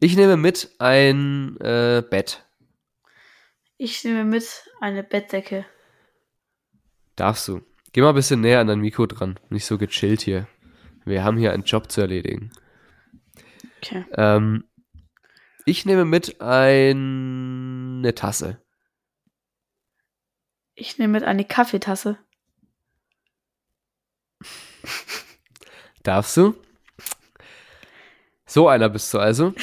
Ich 0.00 0.16
nehme 0.16 0.36
mit 0.36 0.70
ein 0.78 1.56
äh, 1.60 2.02
Bett. 2.08 2.44
Ich 3.76 4.02
nehme 4.04 4.24
mit 4.24 4.64
eine 4.80 5.02
Bettdecke. 5.02 5.66
Darfst 7.16 7.48
du. 7.48 7.62
Geh 7.92 8.00
mal 8.00 8.10
ein 8.10 8.14
bisschen 8.14 8.40
näher 8.40 8.60
an 8.60 8.66
dein 8.66 8.80
Mikro 8.80 9.06
dran. 9.06 9.38
Nicht 9.50 9.66
so 9.66 9.76
gechillt 9.76 10.22
hier. 10.22 10.48
Wir 11.04 11.24
haben 11.24 11.36
hier 11.36 11.52
einen 11.52 11.64
Job 11.64 11.90
zu 11.90 12.00
erledigen. 12.00 12.52
Okay. 13.82 14.04
Ähm, 14.14 14.64
ich 15.64 15.84
nehme 15.84 16.04
mit 16.04 16.40
ein, 16.40 17.98
eine 17.98 18.14
Tasse. 18.14 18.62
Ich 20.74 20.98
nehme 20.98 21.12
mit 21.14 21.24
eine 21.24 21.44
Kaffeetasse. 21.44 22.18
Darfst 26.02 26.36
du? 26.36 26.54
So 28.46 28.68
einer 28.68 28.88
bist 28.88 29.12
du 29.14 29.18
also. 29.18 29.54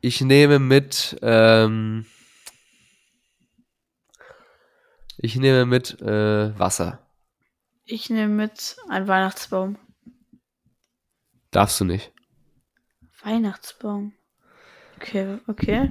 Ich 0.00 0.20
nehme 0.20 0.58
mit, 0.58 1.18
ähm, 1.22 2.06
ich 5.16 5.36
nehme 5.36 5.66
mit 5.66 6.00
äh, 6.00 6.58
Wasser. 6.58 7.06
Ich 7.84 8.10
nehme 8.10 8.32
mit 8.34 8.76
einen 8.88 9.08
Weihnachtsbaum. 9.08 9.76
Darfst 11.50 11.80
du 11.80 11.84
nicht. 11.84 12.12
Weihnachtsbaum. 13.22 14.12
Okay, 14.96 15.38
okay. 15.46 15.90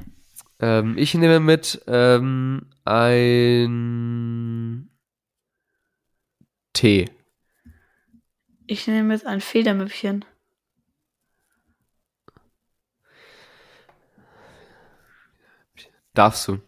Ähm, 0.59 0.97
ich 0.97 1.13
nehme 1.13 1.39
mit 1.39 1.81
ähm, 1.87 2.69
ein 2.85 4.89
Tee. 6.73 7.09
Ich 8.65 8.87
nehme 8.87 9.03
mit 9.03 9.25
ein 9.25 9.41
Federmüppchen. 9.41 10.25
Darfst 16.13 16.47
du. 16.47 16.59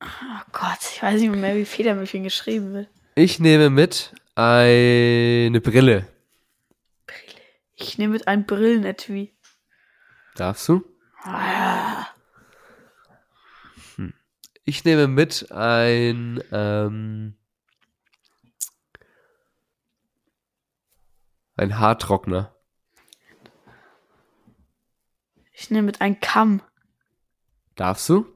Oh 0.00 0.42
Gott, 0.52 0.78
ich 0.80 1.02
weiß 1.02 1.20
nicht 1.20 1.34
mehr, 1.34 1.56
wie 1.56 1.64
Federmüppchen 1.64 2.24
geschrieben 2.24 2.72
wird. 2.72 2.88
Ich 3.14 3.38
nehme 3.38 3.70
mit 3.70 4.12
eine 4.34 5.60
Brille. 5.62 6.08
Ich 7.76 7.98
nehme 7.98 8.12
mit 8.12 8.28
ein 8.28 8.46
Brillenetui. 8.46 9.36
Darfst 10.36 10.68
du? 10.68 10.84
Ah, 11.22 12.06
Ich 14.66 14.84
nehme 14.84 15.08
mit 15.08 15.52
ein 15.52 16.42
ähm, 16.50 17.36
ein 21.56 21.78
Haartrockner. 21.78 22.56
Ich 25.52 25.70
nehme 25.70 25.86
mit 25.86 26.00
ein 26.00 26.18
Kamm. 26.20 26.62
Darfst 27.74 28.08
du? 28.08 28.26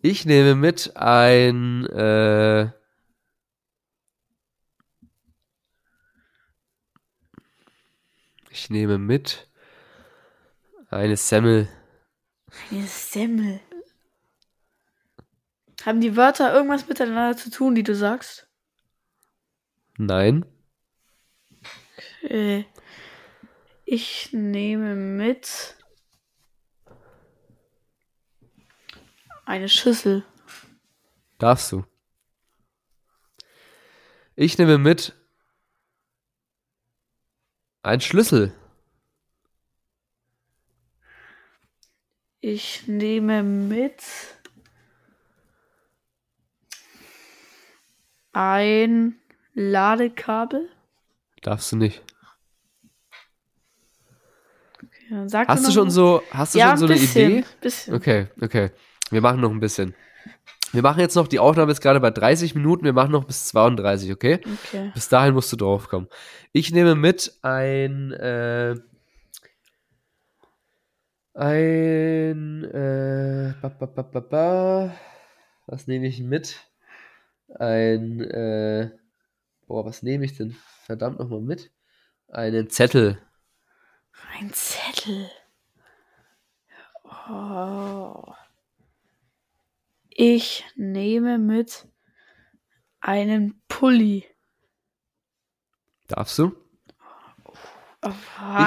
Ich 0.00 0.26
nehme 0.26 0.54
mit 0.54 0.96
ein 0.96 1.86
äh, 1.86 2.70
ich 8.56 8.70
nehme 8.70 8.96
mit 8.96 9.50
eine 10.88 11.18
Semmel. 11.18 11.68
Eine 12.70 12.86
Semmel. 12.86 13.60
Haben 15.84 16.00
die 16.00 16.16
Wörter 16.16 16.54
irgendwas 16.54 16.88
miteinander 16.88 17.36
zu 17.36 17.50
tun, 17.50 17.74
die 17.74 17.82
du 17.82 17.94
sagst? 17.94 18.48
Nein. 19.98 20.46
Äh, 22.22 22.64
ich 23.84 24.32
nehme 24.32 24.94
mit 24.94 25.76
eine 29.44 29.68
Schüssel. 29.68 30.24
Darfst 31.36 31.72
du. 31.72 31.84
Ich 34.34 34.56
nehme 34.56 34.78
mit 34.78 35.14
ein 37.86 38.00
Schlüssel. 38.00 38.52
Ich 42.40 42.86
nehme 42.86 43.42
mit 43.42 44.02
ein 48.32 49.18
Ladekabel. 49.54 50.68
Darfst 51.42 51.72
du 51.72 51.76
nicht. 51.76 52.02
Sag 55.26 55.46
Hast 55.46 55.66
du 55.66 55.70
schon 55.70 55.90
so, 55.90 56.22
hast 56.32 56.54
du 56.54 56.58
ja, 56.58 56.70
schon 56.70 56.78
so 56.78 56.84
ein 56.86 56.90
eine 56.90 57.00
bisschen, 57.00 57.30
Idee? 57.30 57.44
Bisschen. 57.60 57.94
Okay, 57.94 58.26
okay. 58.40 58.70
Wir 59.10 59.20
machen 59.20 59.40
noch 59.40 59.50
ein 59.50 59.60
bisschen. 59.60 59.94
Wir 60.72 60.82
machen 60.82 61.00
jetzt 61.00 61.14
noch, 61.14 61.28
die 61.28 61.38
Aufnahme 61.38 61.72
ist 61.72 61.80
gerade 61.80 62.00
bei 62.00 62.10
30 62.10 62.54
Minuten, 62.54 62.84
wir 62.84 62.92
machen 62.92 63.12
noch 63.12 63.24
bis 63.24 63.46
32, 63.48 64.12
okay? 64.12 64.40
Okay. 64.64 64.90
Bis 64.94 65.08
dahin 65.08 65.34
musst 65.34 65.52
du 65.52 65.56
draufkommen. 65.56 66.08
Ich 66.52 66.72
nehme 66.72 66.94
mit 66.94 67.38
ein, 67.42 68.12
äh, 68.12 68.74
ein, 71.34 72.64
äh, 72.64 73.54
ba, 73.60 73.68
ba, 73.68 73.86
ba, 73.86 74.02
ba, 74.02 74.20
ba. 74.20 74.96
was 75.66 75.86
nehme 75.86 76.06
ich 76.06 76.20
mit? 76.20 76.56
Ein, 77.54 78.20
äh, 78.22 78.90
boah, 79.66 79.84
was 79.84 80.02
nehme 80.02 80.24
ich 80.24 80.36
denn 80.36 80.56
verdammt 80.84 81.20
nochmal 81.20 81.40
mit? 81.40 81.70
Einen 82.28 82.70
Zettel. 82.70 83.18
Ein 84.38 84.52
Zettel. 84.52 85.30
Oh. 87.30 88.34
Ich 90.18 90.64
nehme 90.76 91.36
mit 91.36 91.86
einen 93.00 93.60
Pulli. 93.68 94.24
Darfst 96.06 96.38
du? 96.38 96.56
Oh, 98.00 98.12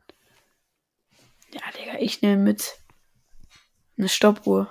Ja, 1.57 1.63
Digga, 1.73 1.99
ich 2.01 2.21
nehme 2.21 2.43
mit 2.43 2.79
eine 3.97 4.11
Stoppuhr. 4.11 4.71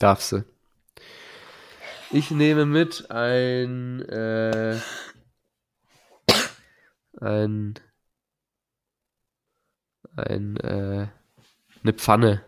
Darfst 0.00 0.32
du. 0.32 0.44
Ich 2.10 2.32
nehme 2.32 2.66
mit 2.66 3.12
ein, 3.12 4.00
äh, 4.08 4.80
ein, 7.20 7.78
ein, 10.16 10.56
äh, 10.56 11.06
eine 11.82 11.92
Pfanne. 11.92 12.44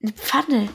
Eine 0.00 0.12
Pfanne. 0.12 0.68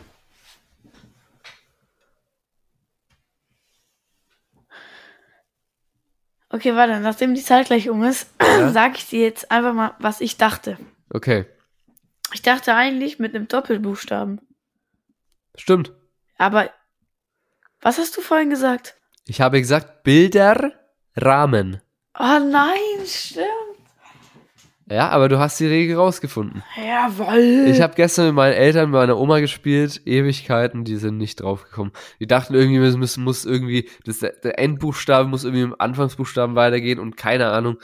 Okay, 6.49 6.75
warte, 6.75 6.99
nachdem 6.99 7.33
die 7.33 7.43
Zeit 7.43 7.67
gleich 7.67 7.89
um 7.89 8.03
ist, 8.03 8.29
Ja. 8.41 8.71
sag 8.71 8.97
ich 8.97 9.07
dir 9.07 9.21
jetzt 9.21 9.51
einfach 9.51 9.73
mal, 9.73 9.95
was 9.99 10.19
ich 10.19 10.35
dachte. 10.37 10.77
Okay, 11.09 11.45
Ich 12.33 12.41
dachte 12.41 12.73
eigentlich 12.75 13.19
mit 13.19 13.33
einem 13.35 13.47
Doppelbuchstaben. 13.47 14.41
stimmt. 15.55 15.93
Aber 16.37 16.69
was 17.81 17.97
hast 17.97 18.15
du 18.17 18.21
vorhin 18.21 18.49
gesagt? 18.49 18.95
Ich 19.25 19.41
habe 19.41 19.59
gesagt 19.59 20.03
Bilderrahmen. 20.03 21.81
Oh 22.19 22.39
nein, 22.39 23.05
stimmt. 23.05 23.45
Ja, 24.89 25.09
aber 25.09 25.27
du 25.27 25.37
hast 25.37 25.59
die 25.59 25.65
Regel 25.67 25.97
rausgefunden. 25.97 26.63
Jawoll. 26.77 27.65
Ich 27.67 27.81
habe 27.81 27.95
gestern 27.95 28.27
mit 28.27 28.35
meinen 28.35 28.53
Eltern 28.53 28.91
bei 28.91 28.99
meiner 28.99 29.17
Oma 29.17 29.39
gespielt, 29.41 30.01
Ewigkeiten, 30.05 30.85
die 30.85 30.95
sind 30.95 31.17
nicht 31.17 31.41
draufgekommen. 31.41 31.91
Die 32.21 32.27
dachten 32.27 32.53
irgendwie, 32.53 32.77
es 32.77 32.95
muss, 32.95 33.17
muss 33.17 33.45
irgendwie, 33.45 33.89
das, 34.05 34.19
der 34.19 34.57
Endbuchstabe 34.59 35.27
muss 35.27 35.43
irgendwie 35.43 35.63
im 35.63 35.75
Anfangsbuchstaben 35.77 36.55
weitergehen 36.55 36.99
und 36.99 37.17
keine 37.17 37.49
Ahnung. 37.49 37.79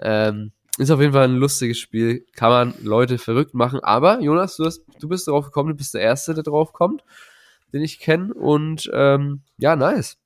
Ähm, 0.00 0.52
ist 0.78 0.90
auf 0.90 1.00
jeden 1.00 1.12
Fall 1.12 1.24
ein 1.24 1.36
lustiges 1.36 1.78
Spiel, 1.78 2.26
kann 2.34 2.50
man 2.50 2.74
Leute 2.82 3.18
verrückt 3.18 3.54
machen. 3.54 3.80
Aber 3.80 4.20
Jonas, 4.20 4.56
du, 4.56 4.64
hast, 4.64 4.82
du 5.00 5.08
bist 5.08 5.28
drauf 5.28 5.44
gekommen, 5.46 5.70
du 5.70 5.76
bist 5.76 5.94
der 5.94 6.00
Erste, 6.02 6.34
der 6.34 6.42
drauf 6.42 6.72
kommt, 6.72 7.04
den 7.72 7.82
ich 7.82 8.00
kenne. 8.00 8.34
Und 8.34 8.90
ähm, 8.92 9.42
ja, 9.56 9.76
nice. 9.76 10.16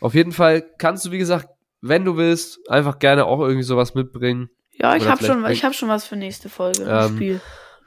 Auf 0.00 0.14
jeden 0.14 0.32
Fall 0.32 0.62
kannst 0.78 1.04
du, 1.06 1.10
wie 1.10 1.18
gesagt, 1.18 1.48
wenn 1.80 2.04
du 2.04 2.16
willst, 2.16 2.70
einfach 2.70 2.98
gerne 2.98 3.26
auch 3.26 3.40
irgendwie 3.40 3.62
sowas 3.62 3.94
mitbringen. 3.94 4.48
ja, 4.72 4.96
ich 4.96 5.06
habe 5.06 5.24
schon, 5.24 5.44
ich 5.50 5.64
hab 5.64 5.74
schon 5.74 5.88
was 5.88 6.06
für 6.06 6.16
nächste 6.16 6.48
Folge 6.48 6.82
im 6.82 6.88
Ähm, 6.88 7.14
Spiel. 7.16 7.40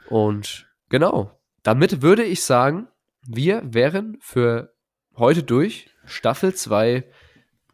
Und 0.08 0.66
genau, 0.88 1.32
damit 1.64 2.02
würde 2.02 2.22
ich 2.24 2.44
sagen, 2.44 2.86
wir 3.26 3.62
wären 3.64 4.16
für 4.20 4.72
heute 5.16 5.42
durch. 5.42 5.90
Staffel 6.04 6.54
2 6.54 7.04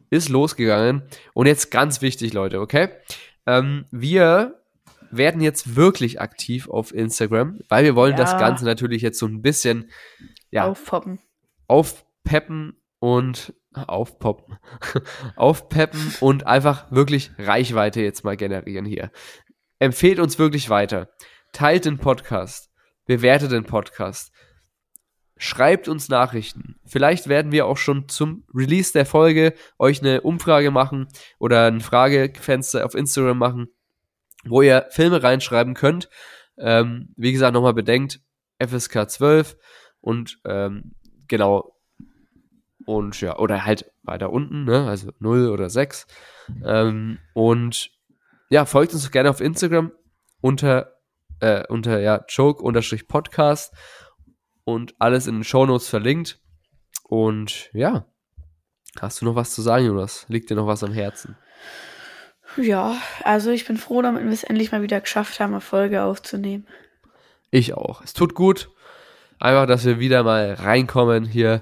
ist 0.09 0.29
losgegangen. 0.29 1.03
Und 1.33 1.45
jetzt 1.45 1.69
ganz 1.71 2.01
wichtig, 2.01 2.33
Leute, 2.33 2.59
okay? 2.59 2.89
Ähm, 3.45 3.85
wir 3.91 4.61
werden 5.11 5.41
jetzt 5.41 5.75
wirklich 5.75 6.19
aktiv 6.19 6.67
auf 6.67 6.93
Instagram, 6.93 7.59
weil 7.69 7.83
wir 7.83 7.95
wollen 7.95 8.13
Ja. 8.13 8.17
das 8.17 8.37
Ganze 8.37 8.65
natürlich 8.65 9.01
jetzt 9.01 9.19
so 9.19 9.27
ein 9.27 9.41
bisschen 9.41 9.89
ja, 10.51 10.65
Aufpoppen. 10.67 11.19
aufpeppen 11.67 12.81
und 12.99 13.53
aufpoppen, 13.73 14.57
aufpeppen 15.35 16.13
und 16.21 16.47
einfach 16.47 16.91
wirklich 16.91 17.31
Reichweite 17.37 18.01
jetzt 18.01 18.23
mal 18.23 18.37
generieren 18.37 18.85
hier. 18.85 19.11
Empfehlt 19.79 20.19
uns 20.19 20.39
wirklich 20.39 20.69
weiter. 20.69 21.09
Teilt 21.51 21.85
den 21.85 21.97
Podcast. 21.97 22.71
Bewertet 23.05 23.51
den 23.51 23.65
Podcast. 23.65 24.31
Schreibt 25.37 25.89
uns 25.89 26.07
Nachrichten. 26.07 26.75
Vielleicht 26.85 27.27
werden 27.27 27.51
wir 27.51 27.65
auch 27.65 27.77
schon 27.77 28.07
zum 28.07 28.45
Release 28.53 28.93
der 28.93 29.05
Folge 29.05 29.53
euch 29.77 30.01
eine 30.01 30.21
Umfrage 30.21 30.71
machen 30.71 31.07
oder 31.39 31.65
ein 31.65 31.81
Fragefenster 31.81 32.85
auf 32.85 32.95
Instagram 32.95 33.37
machen, 33.37 33.67
wo 34.45 34.61
ihr 34.61 34.87
Filme 34.91 35.21
reinschreiben 35.21 35.73
könnt. 35.73 36.09
Ähm, 36.57 37.13
wie 37.17 37.33
gesagt, 37.33 37.53
nochmal 37.53 37.73
bedenkt, 37.73 38.21
FSK 38.65 39.09
12 39.09 39.57
und 39.99 40.39
ähm, 40.45 40.93
genau 41.27 41.75
und 42.85 43.19
ja, 43.19 43.37
oder 43.37 43.65
halt 43.65 43.91
weiter 44.03 44.31
unten, 44.31 44.63
ne? 44.63 44.87
Also 44.87 45.11
0 45.19 45.49
oder 45.49 45.69
6. 45.69 46.07
Ähm, 46.63 47.17
und 47.33 47.89
ja, 48.49 48.65
folgt 48.65 48.93
uns 48.93 49.11
gerne 49.11 49.29
auf 49.29 49.41
Instagram 49.41 49.91
unter, 50.39 50.93
äh, 51.39 51.65
unter 51.67 51.99
ja, 51.99 52.23
Joke-Podcast 52.29 53.73
und 54.65 54.95
alles 54.99 55.27
in 55.27 55.35
den 55.35 55.43
Shownotes 55.43 55.87
verlinkt. 55.87 56.39
Und 57.03 57.69
ja, 57.73 58.05
hast 58.99 59.21
du 59.21 59.25
noch 59.25 59.35
was 59.35 59.53
zu 59.53 59.61
sagen, 59.61 59.85
Jonas? 59.85 60.25
Liegt 60.27 60.49
dir 60.49 60.55
noch 60.55 60.67
was 60.67 60.83
am 60.83 60.91
Herzen? 60.91 61.37
Ja, 62.57 62.97
also 63.23 63.51
ich 63.51 63.65
bin 63.65 63.77
froh, 63.77 64.01
damit 64.01 64.23
wir 64.23 64.31
es 64.31 64.43
endlich 64.43 64.71
mal 64.71 64.81
wieder 64.81 65.01
geschafft 65.01 65.39
haben, 65.39 65.53
eine 65.53 65.61
Folge 65.61 66.03
aufzunehmen. 66.03 66.67
Ich 67.51 67.73
auch. 67.73 68.03
Es 68.03 68.13
tut 68.13 68.33
gut. 68.33 68.69
Einfach, 69.39 69.67
dass 69.67 69.85
wir 69.85 69.99
wieder 69.99 70.23
mal 70.23 70.53
reinkommen 70.53 71.25
hier. 71.25 71.61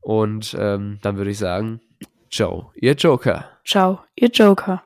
Und 0.00 0.56
ähm, 0.58 0.98
dann 1.02 1.16
würde 1.16 1.30
ich 1.30 1.38
sagen, 1.38 1.80
ciao, 2.30 2.72
ihr 2.74 2.92
Joker. 2.92 3.50
Ciao, 3.64 4.00
ihr 4.14 4.28
Joker. 4.28 4.84